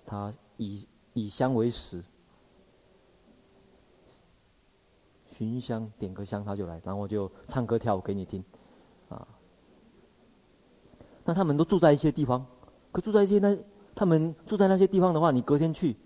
[0.03, 2.03] 他以以香为食，
[5.31, 8.43] 寻香点个香他就来，然后就唱歌跳舞给你听，
[11.25, 12.45] 那他们都住在一些地方，
[12.91, 13.57] 可住在一些那。
[13.93, 15.97] 他们住在那些地方的话，你隔天去，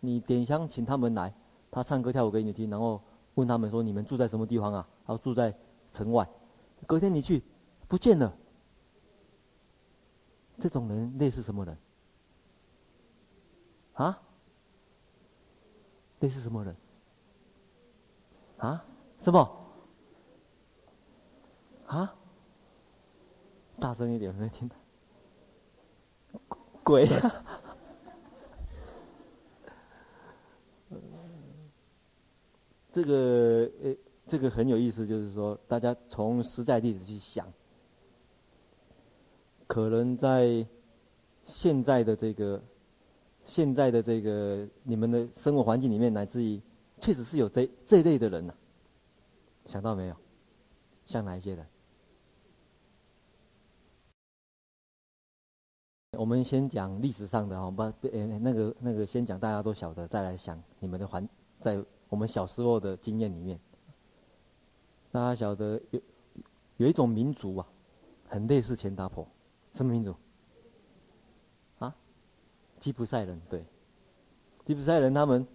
[0.00, 1.32] 你点香请他们来，
[1.70, 3.00] 他唱歌跳舞给你听，然后
[3.34, 5.56] 问他们说：“你们住在什么地方啊？”然后住在
[5.92, 6.28] 城外。
[6.84, 7.40] 隔天你去，
[7.86, 8.36] 不见了。
[10.58, 11.78] 这种人类似什么人？
[13.92, 14.20] 啊？
[16.18, 16.76] 类似什么人？
[18.58, 18.84] 啊？
[19.20, 19.64] 什么？
[21.86, 22.14] 啊？
[23.82, 24.76] 大声一点，没听到。
[26.84, 27.44] 鬼啊！
[32.92, 33.92] 这个呃，
[34.28, 37.52] 这个很有意思，就是说，大家从实在例子去想，
[39.66, 40.64] 可能在
[41.44, 42.62] 现在的这个
[43.44, 46.60] 现在的这个你们的生活环境里面，乃至于
[47.00, 50.14] 确实是有这这类的人呐、啊，想到没有？
[51.04, 51.66] 像哪一些人？
[56.18, 61.26] 我们先讲历史上的哈，不，呃，那个那个先讲大家都晓得，再来想你们的环，
[61.58, 63.58] 在我们小时候的经验里面，
[65.10, 66.00] 大家晓得有
[66.76, 67.66] 有一种民族啊，
[68.28, 69.26] 很类似钱达婆，
[69.72, 70.14] 什么民族？
[71.78, 71.96] 啊，
[72.78, 73.64] 吉普赛人，对，
[74.66, 75.46] 吉普赛人他们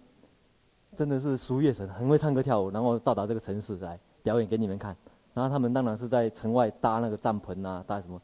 [0.96, 4.96] 真的是俗乐神，很会唱歌跳舞，然后到达这个城市来表演给你们看，
[5.34, 8.20] 然后他们当然是在城外搭那个帐篷啊，搭什么。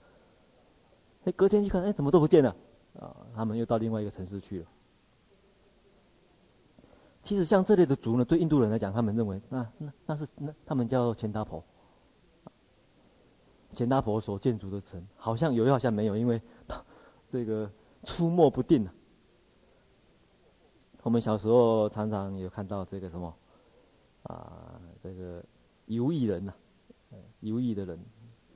[1.25, 2.55] 哎，隔天一看，哎，怎么都不见了？
[3.01, 4.67] 啊，他们又到另外一个城市去了。
[7.23, 11.65] 其实像这类的族呢，对印度人来讲，他们认为那那那是那他们叫钱达婆。
[13.73, 16.81] 钱达婆所建筑的城，好像有好像没有，因为他
[17.33, 17.69] 这个
[18.05, 18.91] 出没不定呢。
[21.03, 23.35] 我们小时候常常有看到这个什么
[24.25, 25.43] 啊，这个
[25.87, 26.53] 游艺人呐，
[27.41, 27.99] 游艺的人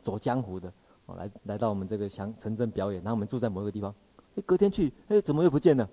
[0.04, 0.72] 走江湖的。
[1.08, 3.94] 哦，来来到我们这个祥城镇表演，然后我们住在某一个地方，
[4.36, 5.88] 哎，隔天去，哎，怎么又不见了？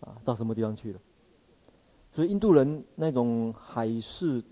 [0.00, 1.00] 啊，到什么地方去了？
[2.12, 4.42] 所以印度人那种海市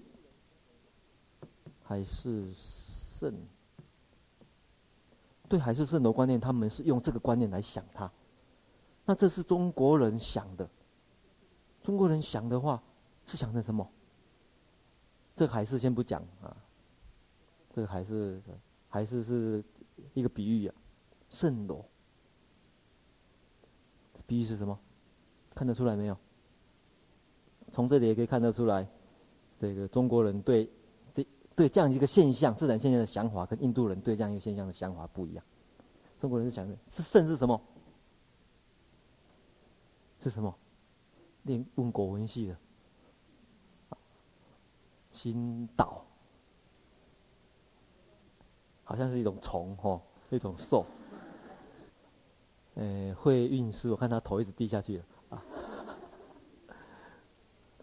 [1.85, 3.33] 海市蜃，
[5.48, 8.11] 对海市蜃楼观念，他们是用这个观念来想它。
[9.04, 10.68] 那这是中国人想的，
[11.83, 12.83] 中国人想的话
[13.24, 13.88] 是想的什么？
[15.37, 16.57] 这还是先不讲啊，
[17.72, 18.42] 这个海市
[18.88, 19.64] 海市是
[20.14, 20.74] 一个比喻啊，
[21.30, 21.84] 蜃楼，
[24.26, 24.78] 比喻是什么？
[25.54, 26.16] 看得出来没有？
[27.70, 28.88] 从这里也可以看得出来，
[29.61, 30.70] 这个中国人对
[31.12, 35.44] 这对这样一个现象、自然现象的想法，跟印度人对这样一个现象的想法不一样。
[36.18, 37.61] 中国人是想的是圣是什么？
[40.20, 40.54] 是什么？
[41.42, 42.58] 念问国文系的，
[45.12, 46.04] 星岛，
[48.88, 50.87] 好像是一种虫哦，一种兽。
[52.74, 55.31] 呃，会运输，我看他头一直低下去了。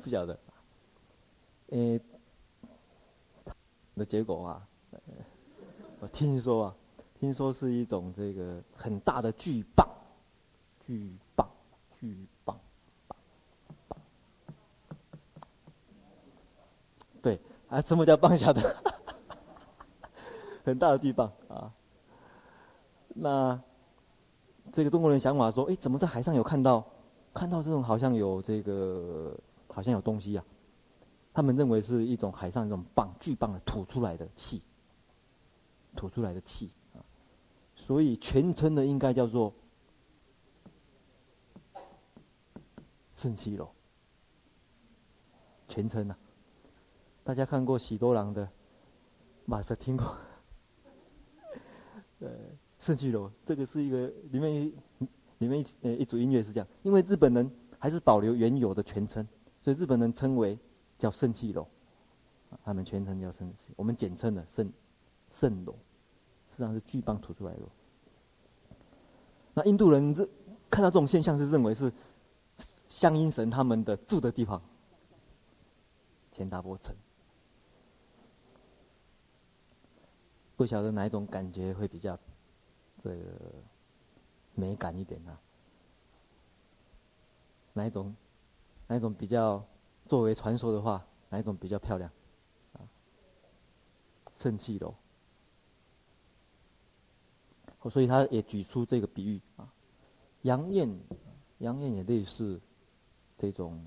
[0.02, 0.39] 不晓得，
[1.68, 2.00] 呃，
[3.96, 4.68] 的结果啊，
[6.00, 6.76] 我听说啊，
[7.20, 9.86] 听说是一种这个很大的巨蚌，
[10.88, 11.46] 巨蚌，
[12.00, 12.56] 巨蚌，
[17.22, 17.39] 对，
[17.70, 18.94] 啊，什么叫蚌下的？
[20.65, 21.71] 很大的地方啊。
[23.08, 23.62] 那
[24.73, 26.84] 这个中国人想法说，哎，怎么在海上有看到，
[27.34, 29.34] 看到这种好像有这个。
[29.67, 30.45] 好像有东西啊，
[31.34, 34.63] 他们认为是一种海上一种棒，巨棒的吐出来的气，
[35.97, 37.04] 吐出来的气啊，
[37.75, 39.54] 所以全称的应该叫做
[43.15, 43.67] 肾气楼。
[45.67, 46.17] 全称啊，
[47.25, 48.47] 大家看过喜多郎的，
[49.43, 50.15] 马上听过，
[52.19, 52.30] 呃，
[52.80, 54.71] 圣气楼这个是一个里面
[55.39, 59.28] 里面一呃一组音乐是这样，因为日本人还是保留原有的全称。
[59.62, 60.58] 所以日本人称为
[60.99, 61.67] 叫圣气楼，
[62.63, 64.71] 他们全称叫肾气，我们简称的圣
[65.32, 65.73] 圣楼，
[66.51, 67.62] 实际上是巨棒吐出来的。
[69.56, 70.23] 那印度人这
[70.69, 71.91] 看到这种现象，是认为是
[72.88, 74.62] 相阴神他们的住的地方，
[76.32, 76.95] 钱达波城。
[80.56, 82.18] 不晓得哪一种感觉会比较
[83.04, 83.24] 这个
[84.54, 85.39] 美感一点呢、啊？
[87.74, 88.15] 哪一种？
[88.88, 89.65] 哪一种比较
[90.08, 92.10] 作为传说的话，哪一种比较漂亮？
[92.74, 92.80] 啊，
[94.38, 94.94] 肾气楼。
[97.89, 99.68] 所以他也举出这个比喻啊，
[100.44, 100.89] 杨艳，
[101.58, 102.60] 杨艳也类似
[103.38, 103.84] 这种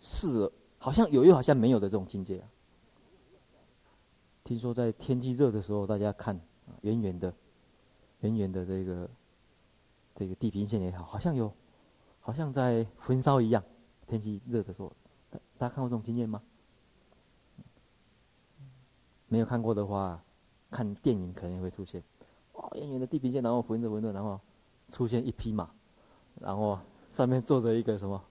[0.00, 2.48] 是好像有又好像没有的这种境界啊。
[4.44, 6.40] 听说在天气热的时候，大家看，
[6.82, 7.32] 远远的，
[8.20, 9.08] 远远的这个
[10.14, 11.52] 这个地平线也好，好像有，
[12.20, 13.62] 好像在焚烧一样。
[14.06, 14.92] 天气热的时候，
[15.56, 16.42] 大家看过这种经验吗？
[19.28, 20.22] 没有看过的话，
[20.70, 22.02] 看电影可能会出现。
[22.52, 24.38] 哦，远远的地平线，然后浑着浑着，然后
[24.90, 25.70] 出现一匹马，
[26.40, 26.78] 然后
[27.12, 28.22] 上面坐着一个什么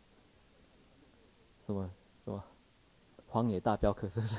[1.65, 1.89] 什么
[2.23, 2.43] 什么
[3.27, 4.35] 荒野大镖客，是不是？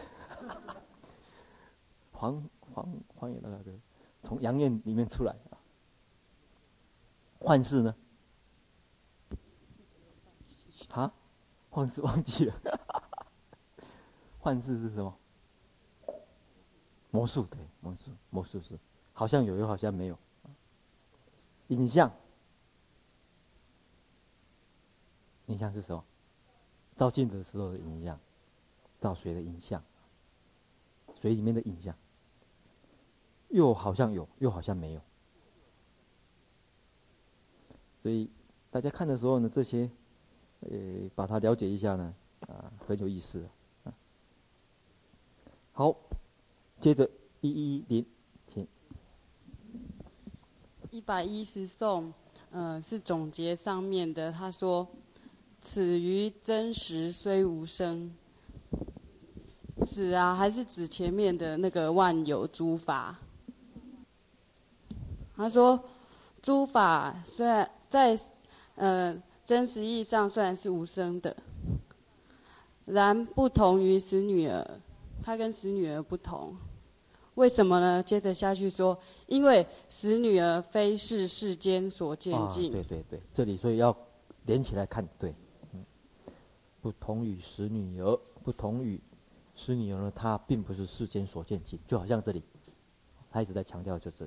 [2.22, 3.72] 黄黄黄野大镖客
[4.22, 5.58] 从阳焰里面出来啊。
[7.40, 7.96] 幻视呢？
[10.90, 11.12] 啊？
[11.68, 12.54] 幻视忘记了，
[14.38, 15.18] 幻视是什么？
[17.10, 18.78] 魔术对，魔术魔术是，
[19.12, 20.16] 好像有又好像没有。
[21.68, 22.08] 影像，
[25.46, 26.04] 影像是什么？
[26.96, 28.16] 照镜子的时候的影像，
[29.00, 29.82] 照水的影像，
[31.20, 31.96] 水里面的影像，
[33.52, 35.00] 又好像有又好像没有。
[38.02, 38.28] 所以
[38.70, 39.88] 大家看的时候呢，这些。
[40.64, 42.14] 呃，把它了解一下呢，
[42.46, 43.44] 啊，很有意思。
[45.72, 45.92] 好，
[46.80, 48.06] 接着一一零，
[48.46, 48.64] 请。
[50.92, 52.14] 一百一十颂，
[52.52, 54.30] 呃，是总结上面的。
[54.30, 54.86] 他说
[55.60, 58.14] ：“此于真实虽无声。”
[59.84, 63.18] 是啊，还是指前面的那个万有诸法。
[65.36, 65.82] 他说
[66.40, 68.18] ：“诸法虽然在，
[68.76, 71.36] 呃。”真实意义上虽然是无生的，
[72.86, 74.80] 然不同于使女儿，
[75.20, 76.56] 他跟使女儿不同。
[77.34, 78.00] 为什么呢？
[78.00, 82.70] 接着下去说，因为使女儿非是世间所见境。
[82.70, 83.94] 啊，对对对，这里所以要
[84.46, 85.34] 连起来看，对，
[85.74, 85.84] 嗯，
[86.80, 88.98] 不同于使女儿，不同于
[89.56, 92.40] 使女儿呢，它并不是世间所见境，就好像这里，
[93.28, 94.26] 他一直在强调就这。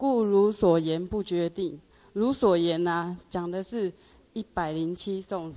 [0.00, 1.78] 好，故如所言不决定。
[2.14, 3.92] 如所言呐、啊，讲的是
[4.32, 5.52] 一百零七颂。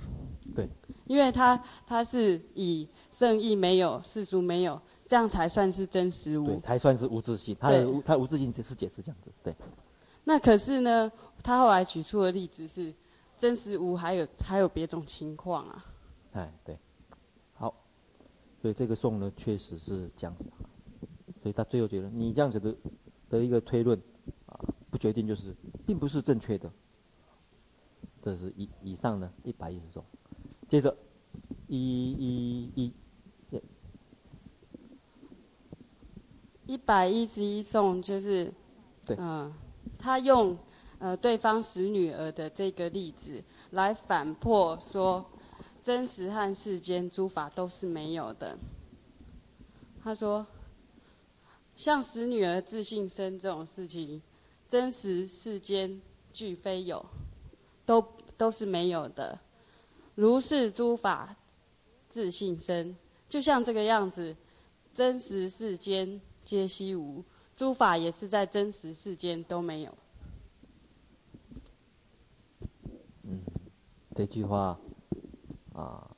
[0.54, 0.68] 对，
[1.06, 6.44] 因为他他是以圣意没有，世俗没有，这样才算是真实无。
[6.44, 7.56] 对，才算是无自性。
[7.58, 9.30] 他的他无自性是解释这样子。
[9.42, 9.54] 对。
[10.24, 11.10] 那可是呢，
[11.42, 12.92] 他后来举出的例子是
[13.38, 15.86] 真实无，还有还有别种情况啊。
[16.32, 16.78] 哎，对。
[17.54, 17.74] 好，
[18.60, 20.44] 所以这个颂呢，确实是这样子。
[21.42, 22.74] 所以他最后觉得，你这样子的
[23.28, 24.13] 的一个推论啊，
[24.94, 25.52] 不决定就是，
[25.84, 26.70] 并不是正确的。
[28.22, 30.04] 这是以以上的一百一十种，
[30.68, 30.96] 接着
[31.66, 32.92] 一一一，
[36.66, 38.52] 一百一十一颂就是，
[39.04, 39.52] 对，嗯，
[39.98, 40.56] 他用
[41.00, 45.28] 呃对方使女儿的这个例子来反破说，
[45.82, 48.56] 真实和世间诸法都是没有的。
[50.04, 50.46] 他说。
[51.76, 54.22] 像使女儿自信生这种事情，
[54.74, 56.02] 真实世间
[56.32, 57.06] 俱非有，
[57.86, 58.04] 都
[58.36, 59.38] 都是没有的。
[60.16, 61.36] 如是诸法
[62.08, 62.96] 自性生，
[63.28, 64.36] 就像这个样子，
[64.92, 67.22] 真实世间皆悉无，
[67.54, 69.94] 诸法也是在真实世间都没有。
[73.22, 73.40] 嗯，
[74.12, 74.76] 这句话
[75.72, 76.10] 啊，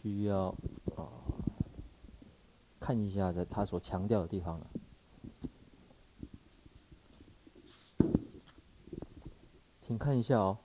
[0.00, 0.46] 需要
[0.96, 1.12] 啊。
[2.80, 4.66] 看一下的他所强调的地方了，
[9.88, 10.58] 请看一下哦。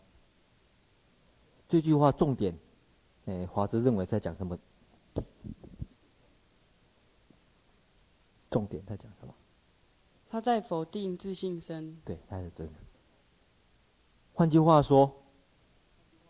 [1.69, 2.53] 这句话重点，
[3.25, 4.59] 哎，华子认为在讲什么？
[8.51, 9.33] 重点在讲什么？
[10.29, 11.97] 他在否定自信生。
[12.03, 12.73] 对，他是真的。
[14.33, 15.09] 换句话说，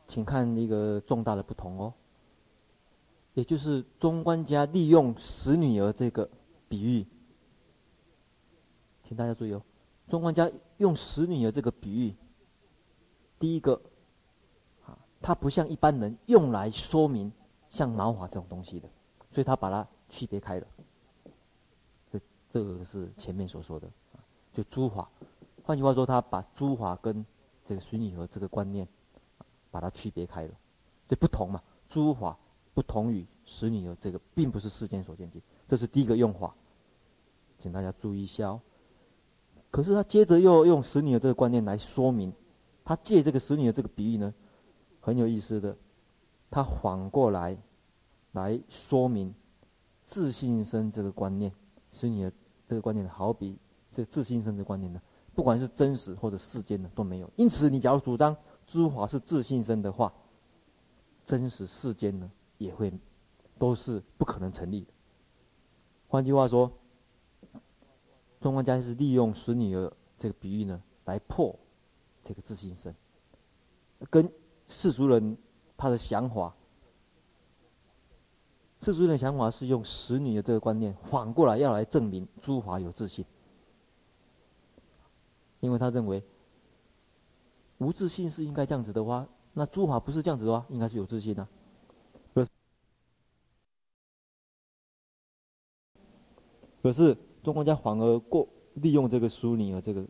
[0.08, 1.92] 请看一个重大的不同哦。
[3.34, 6.30] 也就是中观家利用使女儿这个
[6.70, 7.04] 比喻，
[9.04, 9.64] 请大家注意哦。
[10.08, 12.16] 中观家用使女儿这个比喻，
[13.44, 13.74] 第一个，
[14.86, 17.30] 啊，它不像一般人用来说明
[17.70, 18.88] 像毛发这种东西的，
[19.34, 20.68] 所以他把它区别开了。
[22.10, 23.90] 这这个是前面所说的，
[24.54, 25.10] 就诸法。
[25.62, 27.26] 换句话说，他把诸法跟
[27.66, 28.88] 这个使女和这个观念，
[29.70, 30.54] 把它区别开了，
[31.10, 32.38] 这不同嘛，诸法。
[32.74, 36.56] 不同于使女儿这个，并不是世间所见解，这是第一个用法，
[37.60, 38.62] 请大家注意一下哦。
[39.70, 42.34] 可是他接着又用使女儿这个观念来说明，
[42.84, 44.34] 他借这个使女儿这个比喻呢，
[45.00, 45.76] 很有意思的，
[46.50, 47.58] 他反过来
[48.34, 49.34] 来说明
[50.04, 51.52] 自性身这个观念，
[51.92, 52.32] 使女儿
[52.68, 53.58] 这个观念好比
[53.92, 55.02] 这自性身的观念呢，
[55.34, 57.30] 不管是真实或者世间的都没有。
[57.36, 58.36] 因此，你假如主张
[58.68, 60.14] 诸法是自信生的话，
[61.26, 62.30] 真实世间呢？
[62.60, 62.94] 也会
[63.58, 64.94] 都是不可能成立的。
[66.08, 66.72] 换句话说，
[68.40, 71.54] 中观家是利用使女儿这个比喻呢，来破
[72.24, 72.96] 这个自性身，
[74.10, 74.32] 跟
[74.68, 75.38] 世俗人
[75.76, 76.56] 他的想法，
[78.82, 83.26] 世俗人的想法是用使女的这个观念反过来要来证明诸法有自信，
[85.60, 86.24] 因为他认为
[87.78, 91.48] 无自信是应该这样子的话，那诸法不是这样子的话，应该是有自信的。
[96.82, 100.06] 可是中国家反而过利用这个淑女儿这个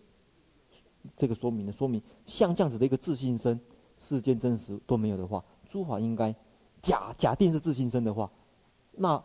[1.17, 3.59] 这个说明的说明，像这样子的一个自信身，
[3.99, 6.33] 世间真实都没有的话，诸法应该
[6.81, 8.31] 假假定是自信身的话，
[8.91, 9.21] 那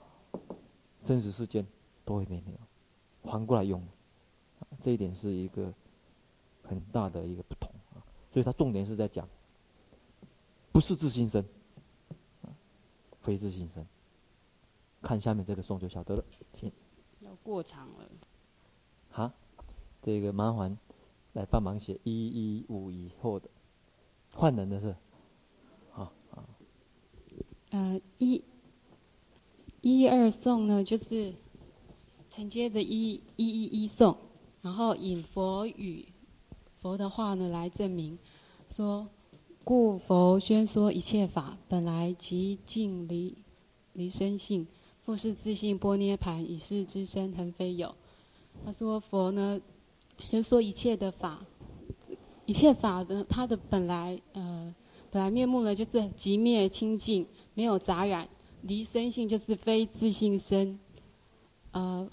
[1.04, 1.66] 真实世间
[2.04, 3.82] 都会没有，反过来用，
[4.80, 5.72] 这一点是一个
[6.62, 8.02] 很大的一个不同啊。
[8.32, 9.28] 所以他重点是在讲，
[10.72, 11.44] 不是自信身，
[13.20, 13.86] 非自信身。
[15.00, 16.72] 看下面这个颂就晓得了，请。
[17.42, 18.08] 过场了，
[19.10, 19.30] 好，
[20.02, 20.76] 这个麻烦
[21.32, 23.48] 来帮忙写一一五以后的
[24.32, 24.96] 换人的是，
[25.90, 26.44] 好好。
[27.70, 28.42] 呃，一
[29.80, 31.34] 一二颂呢，就是
[32.30, 34.16] 承接着一一一一颂，
[34.62, 36.06] 然后引佛语
[36.80, 38.18] 佛的话呢来证明，
[38.70, 39.08] 说
[39.64, 43.36] 故佛宣说一切法本来寂静离
[43.92, 44.66] 离生性。
[45.04, 47.94] 复是自信般涅槃，以是之身恒非有。
[48.62, 49.58] 他说佛呢，
[50.30, 51.44] 就说一切的法，
[52.44, 54.74] 一切法的它的本来呃
[55.10, 58.28] 本来面目呢，就是寂灭清净，没有杂染，
[58.62, 60.78] 离生性就是非自性身。
[61.70, 62.08] 呃，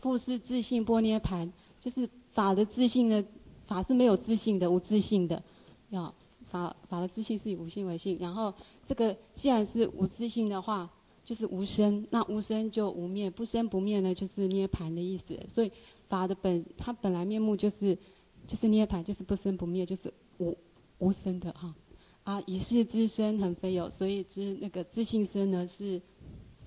[0.00, 1.50] 复是自性波涅盘，
[1.80, 3.24] 就是法的自性呢，
[3.66, 5.42] 法是没有自性的，无自性的。
[5.90, 6.12] 要
[6.46, 8.52] 法法的自性是以无性为性，然后
[8.86, 10.90] 这个既然是无自性的话。
[11.24, 15.34] 就是无生，那无生就无灭，不生不灭呢，就是涅槃的意思。
[15.48, 15.72] 所以
[16.14, 17.98] 法的本，它本来面目就是，
[18.46, 20.56] 就是涅槃，就是不生不灭，就是无
[20.98, 21.74] 无生的哈。
[22.22, 26.00] 啊，以是之身很非有，所以之那个自信身呢是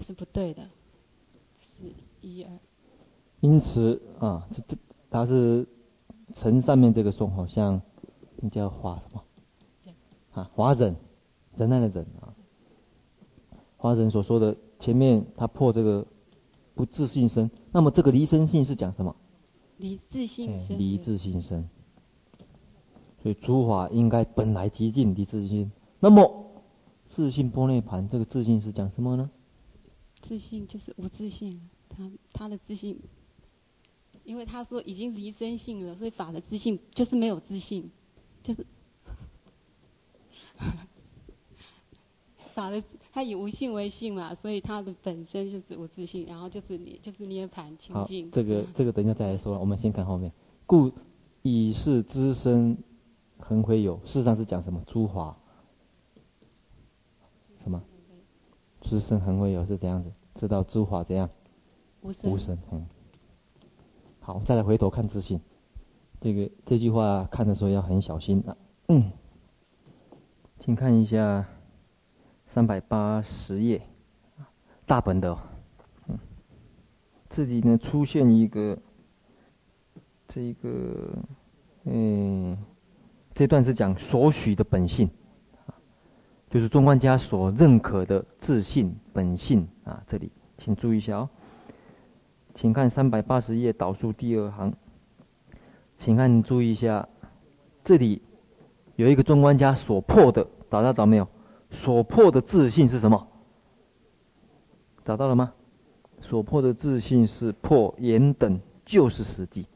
[0.02, 0.68] 是不对的，
[1.62, 2.52] 是一二。
[3.40, 4.78] 因此啊，这这
[5.10, 5.66] 它是
[6.34, 7.82] 城上面这个颂，好像
[8.36, 9.24] 你叫华什么？
[10.34, 10.94] 啊，华忍，
[11.56, 12.36] 忍耐的忍啊。
[13.78, 16.06] 华人所说的前面他破这个
[16.76, 19.16] 不自信身，那么这个离生性是讲什么？
[19.78, 20.78] 离自性生。
[20.78, 21.68] 离自性生。
[23.22, 25.72] 所以诸法应该本来寂静离自性。
[26.00, 26.64] 那么
[27.10, 29.30] 自信波涅盘这个自信是讲什么呢？
[30.22, 33.00] 自信就是无自信，他他的自信，
[34.24, 37.90] 因为他说已经离生性了，所以法的自信就是没有自信，
[38.44, 38.66] 就是。
[42.54, 42.84] 法的，
[43.18, 48.28] 它以无性为性嘛，所以他的本身就是无自性，然后就是涅，就是涅槃清净。
[48.28, 50.32] 好，这个这个等一下再来说，我们先看后面。
[50.68, 50.92] 故
[51.42, 52.78] 以是之身
[53.40, 54.80] 恒非有，事实上是讲什么？
[54.86, 55.36] 诸法
[57.64, 57.82] 什么？
[58.82, 60.12] 之身恒非有是怎样子？
[60.36, 61.28] 知道诸法怎样？
[62.02, 62.32] 无生。
[62.32, 62.56] 无生。
[62.72, 62.86] 嗯。
[64.20, 65.42] 好，再来回头看自信，
[66.22, 68.56] 这个这句话看的时候要很小心啊。
[68.90, 69.12] 嗯。
[70.60, 71.44] 请看一下。
[72.58, 73.80] 三百八十页，
[74.88, 75.38] 大本的，
[76.08, 76.18] 嗯，
[77.30, 78.76] 这里呢出现一个，
[80.28, 80.70] 这个，
[81.84, 82.58] 嗯，
[83.36, 85.08] 这段是讲所许的本性，
[86.50, 90.02] 就是中观家所认可的自性本性啊。
[90.08, 90.32] 这里。
[90.58, 91.30] 请注意一下哦，
[92.56, 94.74] 请看三百八十页倒数第二行，
[96.00, 97.08] 请看注意一下，
[97.84, 98.20] 这里
[98.96, 101.28] 有一个中观家所破的，找到找没有？
[101.72, 103.28] 所破的自信是什么？
[105.06, 105.54] 找到了吗？
[106.22, 109.68] 所破的自信是破言等，就是实际。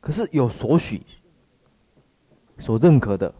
[0.00, 1.02] 可是有所许、
[2.58, 3.34] 所认可的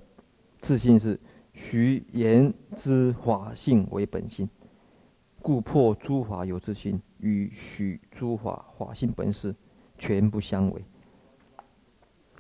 [0.61, 1.21] 自信是
[1.53, 4.49] 许言之法性为本性，
[5.41, 9.55] 故破诸法有自信与许诸法法性本事
[9.99, 10.85] 全不相违。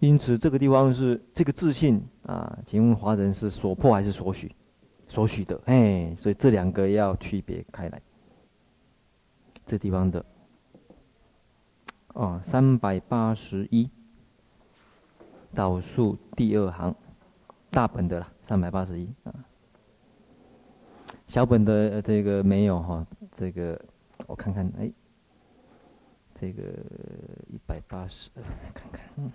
[0.00, 4.52] 因此，这个地方是这个自信啊，请问华人是所破还是所许？
[5.08, 8.00] 所许的，哎，所以这两个要区别开来。
[9.66, 10.24] 这地方的，
[12.14, 13.90] 哦，三百八十一，
[15.52, 16.94] 导数第二行，
[17.70, 19.08] 大本的啦，三百八十一。
[19.24, 19.34] 啊。
[21.26, 23.06] 小本的这个没有哈，
[23.36, 23.78] 这个
[24.26, 24.90] 我看看，哎，
[26.40, 26.62] 这个
[27.48, 28.30] 一百八十，
[28.74, 29.32] 看看，嗯，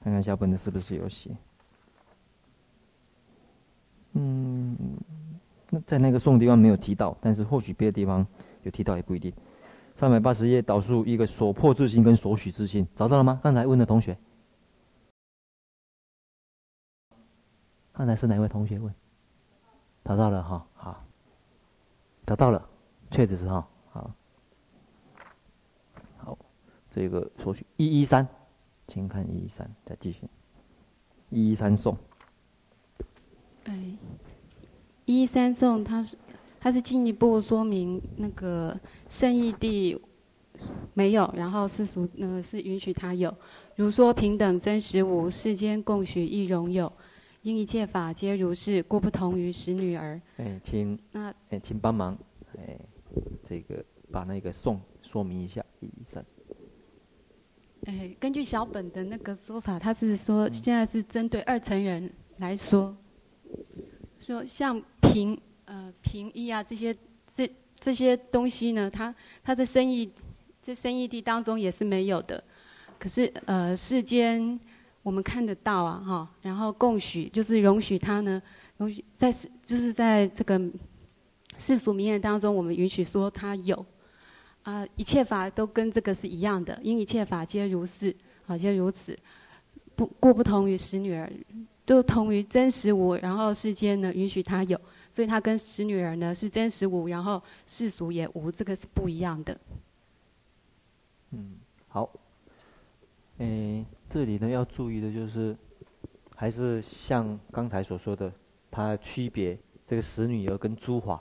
[0.00, 1.36] 看看小本的是不是有写。
[4.14, 4.76] 嗯，
[5.70, 8.26] 那在那个颂地方没有提到，但是或许别的地方
[8.62, 9.32] 有提到也不一定。
[9.96, 13.40] 三百八十页导数一个所破自信跟所许自信，找到了吗？
[13.42, 14.16] 刚才问的同学，
[17.92, 18.92] 刚才是哪位同学问？
[20.04, 21.04] 找到了哈，好，
[22.26, 22.68] 找到了，
[23.10, 24.10] 确实是哈，好，
[26.18, 26.38] 好，
[26.90, 28.28] 这个所许一一三，
[28.88, 30.28] 请看一一三，再继续，
[31.30, 31.96] 一一三颂。
[33.64, 33.96] 哎，
[35.04, 36.16] 一三颂，它是
[36.60, 40.00] 它是进一步说明那个圣义地
[40.92, 43.34] 没有，然后世俗呢是允许它有。
[43.76, 46.92] 如说平等真实无，世间共许亦容有，
[47.42, 50.20] 因一切法皆如是，故不同于使女儿。
[50.36, 52.16] 哎，请那哎，请帮忙
[52.56, 52.78] 哎，
[53.48, 56.24] 这个把那个颂说明一下一三。
[57.86, 62.96] 哎，根据小本的那个说法，他是说现在是针对二成人来说。
[64.18, 66.96] 说像平呃平一啊这些
[67.34, 70.10] 这这些东西呢，它它的生意
[70.62, 72.42] 这生意地当中也是没有的，
[72.98, 74.58] 可是呃世间
[75.02, 78.40] 我们看得到啊哈，然后共许就是容许它呢，
[78.78, 79.32] 容许在
[79.64, 80.60] 就是在这个
[81.58, 83.84] 世俗名言当中，我们允许说它有。
[84.62, 89.14] 啊，一切法都跟这个是一样的，因一切法皆如是啊，皆如此，
[89.94, 91.30] 不故不同于使女儿。
[91.86, 94.80] 都同于真实无，然后世间呢允许他有，
[95.12, 99.58] 所以他跟使女儿呢是真实无，然后世俗也无，这个是不一样的。
[101.30, 101.56] 嗯，
[101.88, 102.10] 好。
[103.38, 105.56] 诶，这里呢要注意的就是，
[106.36, 108.32] 还是像刚才所说的，
[108.70, 109.58] 它区别
[109.88, 111.20] 这个使女儿跟诸法。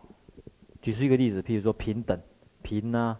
[0.81, 2.19] 举出一个例子，譬如说平等、
[2.61, 3.19] 平啊，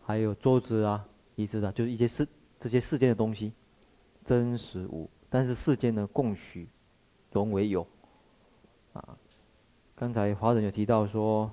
[0.00, 2.28] 还有桌子啊、椅子啊，就是一些世
[2.60, 3.52] 这些世间的东西，
[4.24, 5.10] 真实无。
[5.30, 6.68] 但是世间呢，共许
[7.30, 7.86] 融为有，
[8.92, 9.18] 啊，
[9.94, 11.50] 刚才华人有提到说，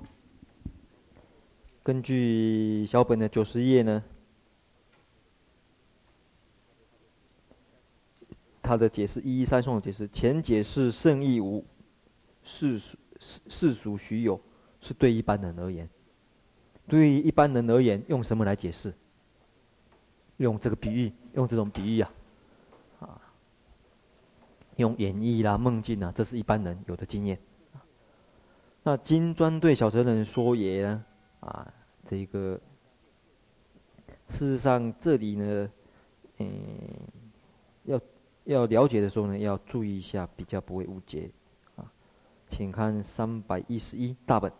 [1.83, 4.03] 根据小本的九十页呢，
[8.61, 11.65] 他的解释一一三颂的解释，前解释圣义无，
[12.43, 14.39] 世俗世俗虚有，
[14.81, 15.89] 是对一般人而言。
[16.87, 18.93] 对于一般人而言，用什么来解释？
[20.37, 22.11] 用这个比喻，用这种比喻，啊，
[24.77, 27.39] 用演绎啦、梦境啊，这是一般人有的经验。
[28.83, 31.03] 那金砖对小乘人说也呢，
[31.39, 31.73] 啊，
[32.07, 32.59] 这个
[34.29, 35.69] 事实上这里呢，
[36.37, 36.49] 嗯，
[37.85, 37.99] 要
[38.43, 41.31] 要了解的时候呢，要注意一下，比较不会误解
[41.75, 41.91] 啊。
[42.51, 44.51] 请看三百一十一大本，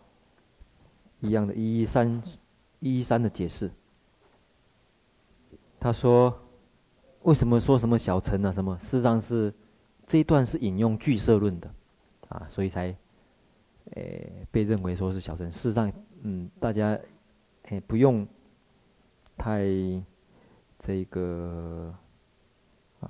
[1.20, 2.22] 一样的一一三
[2.80, 3.70] 一一三的解释。
[5.78, 6.36] 他说，
[7.22, 8.50] 为什么说什么小乘啊？
[8.50, 8.76] 什么？
[8.78, 9.54] 事实上是
[10.06, 11.70] 这一段是引用俱色论的，
[12.28, 12.96] 啊，所以才。
[13.92, 15.92] 诶，被认为说是小乘，事实上，
[16.22, 16.98] 嗯，大家，
[17.68, 18.26] 诶，不用
[19.38, 19.64] 太
[20.80, 21.94] 这个
[22.98, 23.08] 啊，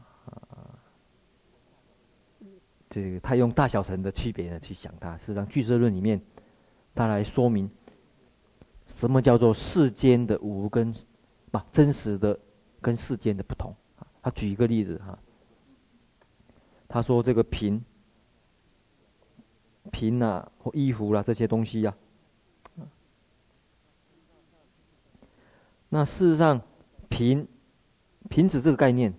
[2.90, 5.16] 这个太用大小乘的区别呢去想它。
[5.16, 6.20] 事实上，俱色论里面，
[6.94, 7.70] 它来说明
[8.86, 10.94] 什么叫做世间的无跟，
[11.50, 12.38] 不真实的
[12.82, 13.74] 跟世间的不同。
[14.20, 15.18] 他举一个例子哈，
[16.88, 17.84] 他说这个瓶。
[19.92, 21.94] 瓶啊，或衣服啦、啊，这些东西呀、
[22.76, 22.82] 啊。
[25.88, 26.60] 那事实上，
[27.08, 27.46] 瓶、
[28.28, 29.14] 瓶子这个概念，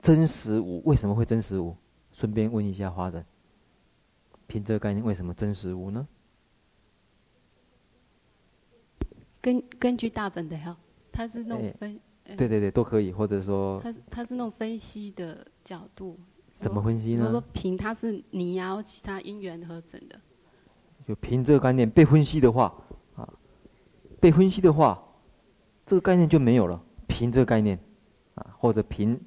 [0.00, 0.82] 真实无？
[0.86, 1.76] 为什么会真实无？
[2.12, 3.26] 顺便问一下华人，
[4.46, 6.08] 瓶这个概念为什么真实无呢？
[9.42, 10.74] 根根据大本的哈，
[11.12, 16.18] 他是那种分、欸，对对对，都可以，或者说，他他是那种分析的角度。
[16.62, 17.28] 怎么分析呢？
[17.28, 20.18] 说凭它是你呀，或其他因缘合成的。
[21.04, 22.72] 就凭这个概念被分析的话，
[23.16, 23.28] 啊，
[24.20, 25.02] 被分析的话，
[25.84, 26.80] 这个概念就没有了。
[27.08, 27.76] 凭这个概念，
[28.36, 29.20] 啊，或者凭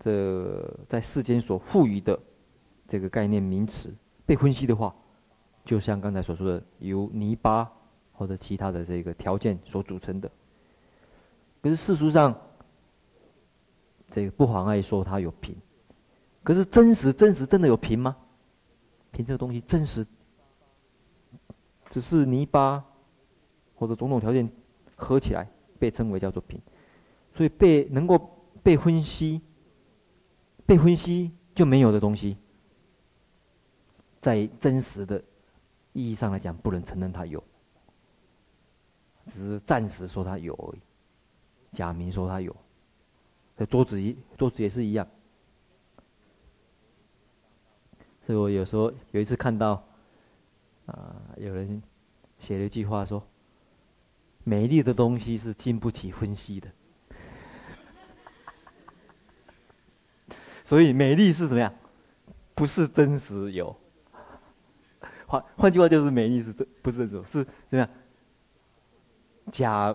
[0.00, 2.18] 这在世间所赋予的
[2.88, 3.94] 这个概念名词
[4.26, 4.92] 被分析的话，
[5.64, 7.70] 就像刚才所说的，由泥巴
[8.12, 10.28] 或者其他的这个条件所组成的。
[11.62, 12.36] 可是事实上，
[14.10, 15.54] 这个不妨碍说它有瓶。
[16.44, 18.16] 可是真实，真实真的有瓶吗？
[19.10, 20.06] 瓶这个东西真实，
[21.90, 22.84] 只是泥巴
[23.74, 24.50] 或者种种条件
[24.94, 26.60] 合起来被称为叫做瓶，
[27.34, 29.40] 所以被能够被分析，
[30.66, 32.36] 被分析就没有的东西，
[34.20, 35.22] 在真实的
[35.92, 37.42] 意义上来讲，不能承认它有，
[39.28, 40.80] 只是暂时说它有而已，
[41.72, 42.54] 假名说它有，
[43.70, 45.08] 桌子一桌子也是一样。
[48.26, 49.84] 所以我有时候有一次看到，
[50.86, 51.82] 啊、有人
[52.38, 53.22] 写了一句话说
[54.44, 56.68] ：“美丽的东西是经不起分析的。”
[60.64, 61.74] 所以美丽是什么样？
[62.54, 63.76] 不是真实有。
[65.26, 67.88] 换换句话就是美丽是真不是真实有，是怎么样？
[69.52, 69.94] 假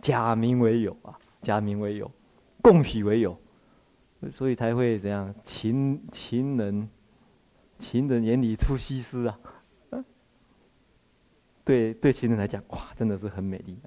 [0.00, 2.08] 假名为有啊，假名为有，
[2.62, 3.36] 共许为有，
[4.30, 5.34] 所以才会怎样？
[5.42, 6.88] 情情人。
[7.78, 9.38] 情人眼里出西施啊！
[11.64, 13.78] 对 对，情人来讲，哇，真的是很美丽。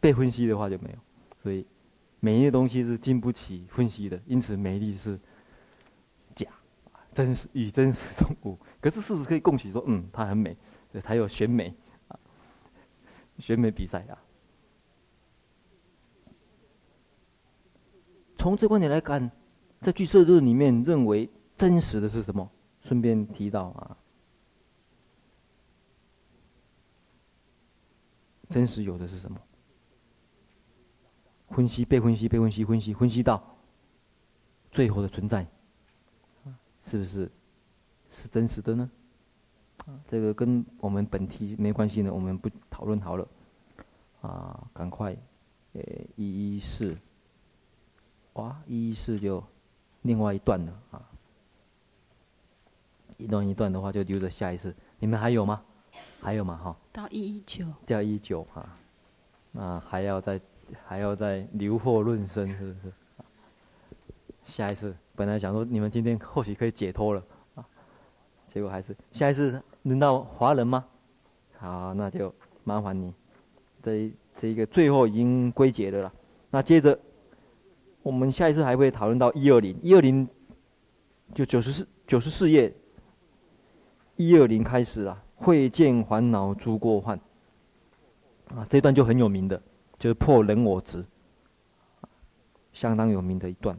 [0.00, 0.98] 被分析的话就没有，
[1.42, 1.66] 所以
[2.20, 5.18] 美丽的东西是经不起分析的，因此美丽是
[6.34, 6.48] 假，
[7.14, 8.58] 真实与真实中无。
[8.80, 10.56] 可是事实可以共取说，嗯，它很美，
[10.92, 11.74] 对，它有选美，
[13.38, 14.18] 选美比赛啊。
[18.36, 19.30] 从这观点来看，
[19.80, 21.30] 在俱舍论里面认为。
[21.62, 22.50] 真实的是什么？
[22.80, 23.96] 顺便提到啊，
[28.50, 29.40] 真实有的是什么？
[31.50, 33.40] 分析、被分析、被分析、分析、分析到
[34.72, 35.46] 最后的存在，
[36.84, 37.30] 是不是
[38.10, 38.90] 是真实的呢？
[40.08, 43.28] 这个跟我们本题没关系呢，我们不讨论好了。
[44.20, 45.16] 啊，赶快，
[45.74, 45.82] 呃，
[46.16, 46.98] 一一四，
[48.32, 49.44] 哇，一一四就
[50.02, 51.08] 另外一段了啊。
[53.16, 54.74] 一段一段的话，就留着下一次。
[54.98, 55.62] 你们还有吗？
[56.20, 56.56] 还有吗？
[56.56, 56.76] 哈。
[56.92, 57.66] 到一一九。
[57.86, 58.66] 到一九哈，
[59.50, 60.40] 那还要再
[60.86, 62.92] 还要再留货论声，是不是？
[64.46, 67.22] 下一次本来想说你们今天或许可以解脱了
[67.54, 67.64] 啊，
[68.48, 70.84] 结果还是下一次轮到华人吗？
[71.58, 72.34] 好，那就
[72.64, 73.14] 麻烦你。
[73.82, 76.12] 这这一个最后已经归结的了。
[76.50, 76.98] 那接着
[78.02, 80.28] 我们下一次还会讨论到一二零，一二零
[81.34, 82.72] 就九十四九十四页。
[84.22, 87.18] 一二零开始啊，会见烦恼诸过患。
[88.54, 89.60] 啊，这段就很有名的，
[89.98, 91.04] 就是破人我执，
[92.72, 93.76] 相当有名的一段。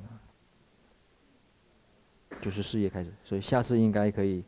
[2.42, 4.44] 就是事业开始，所以下次应该可以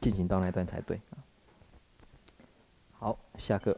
[0.00, 0.98] 进行到那段才对。
[2.92, 3.76] 好，下课。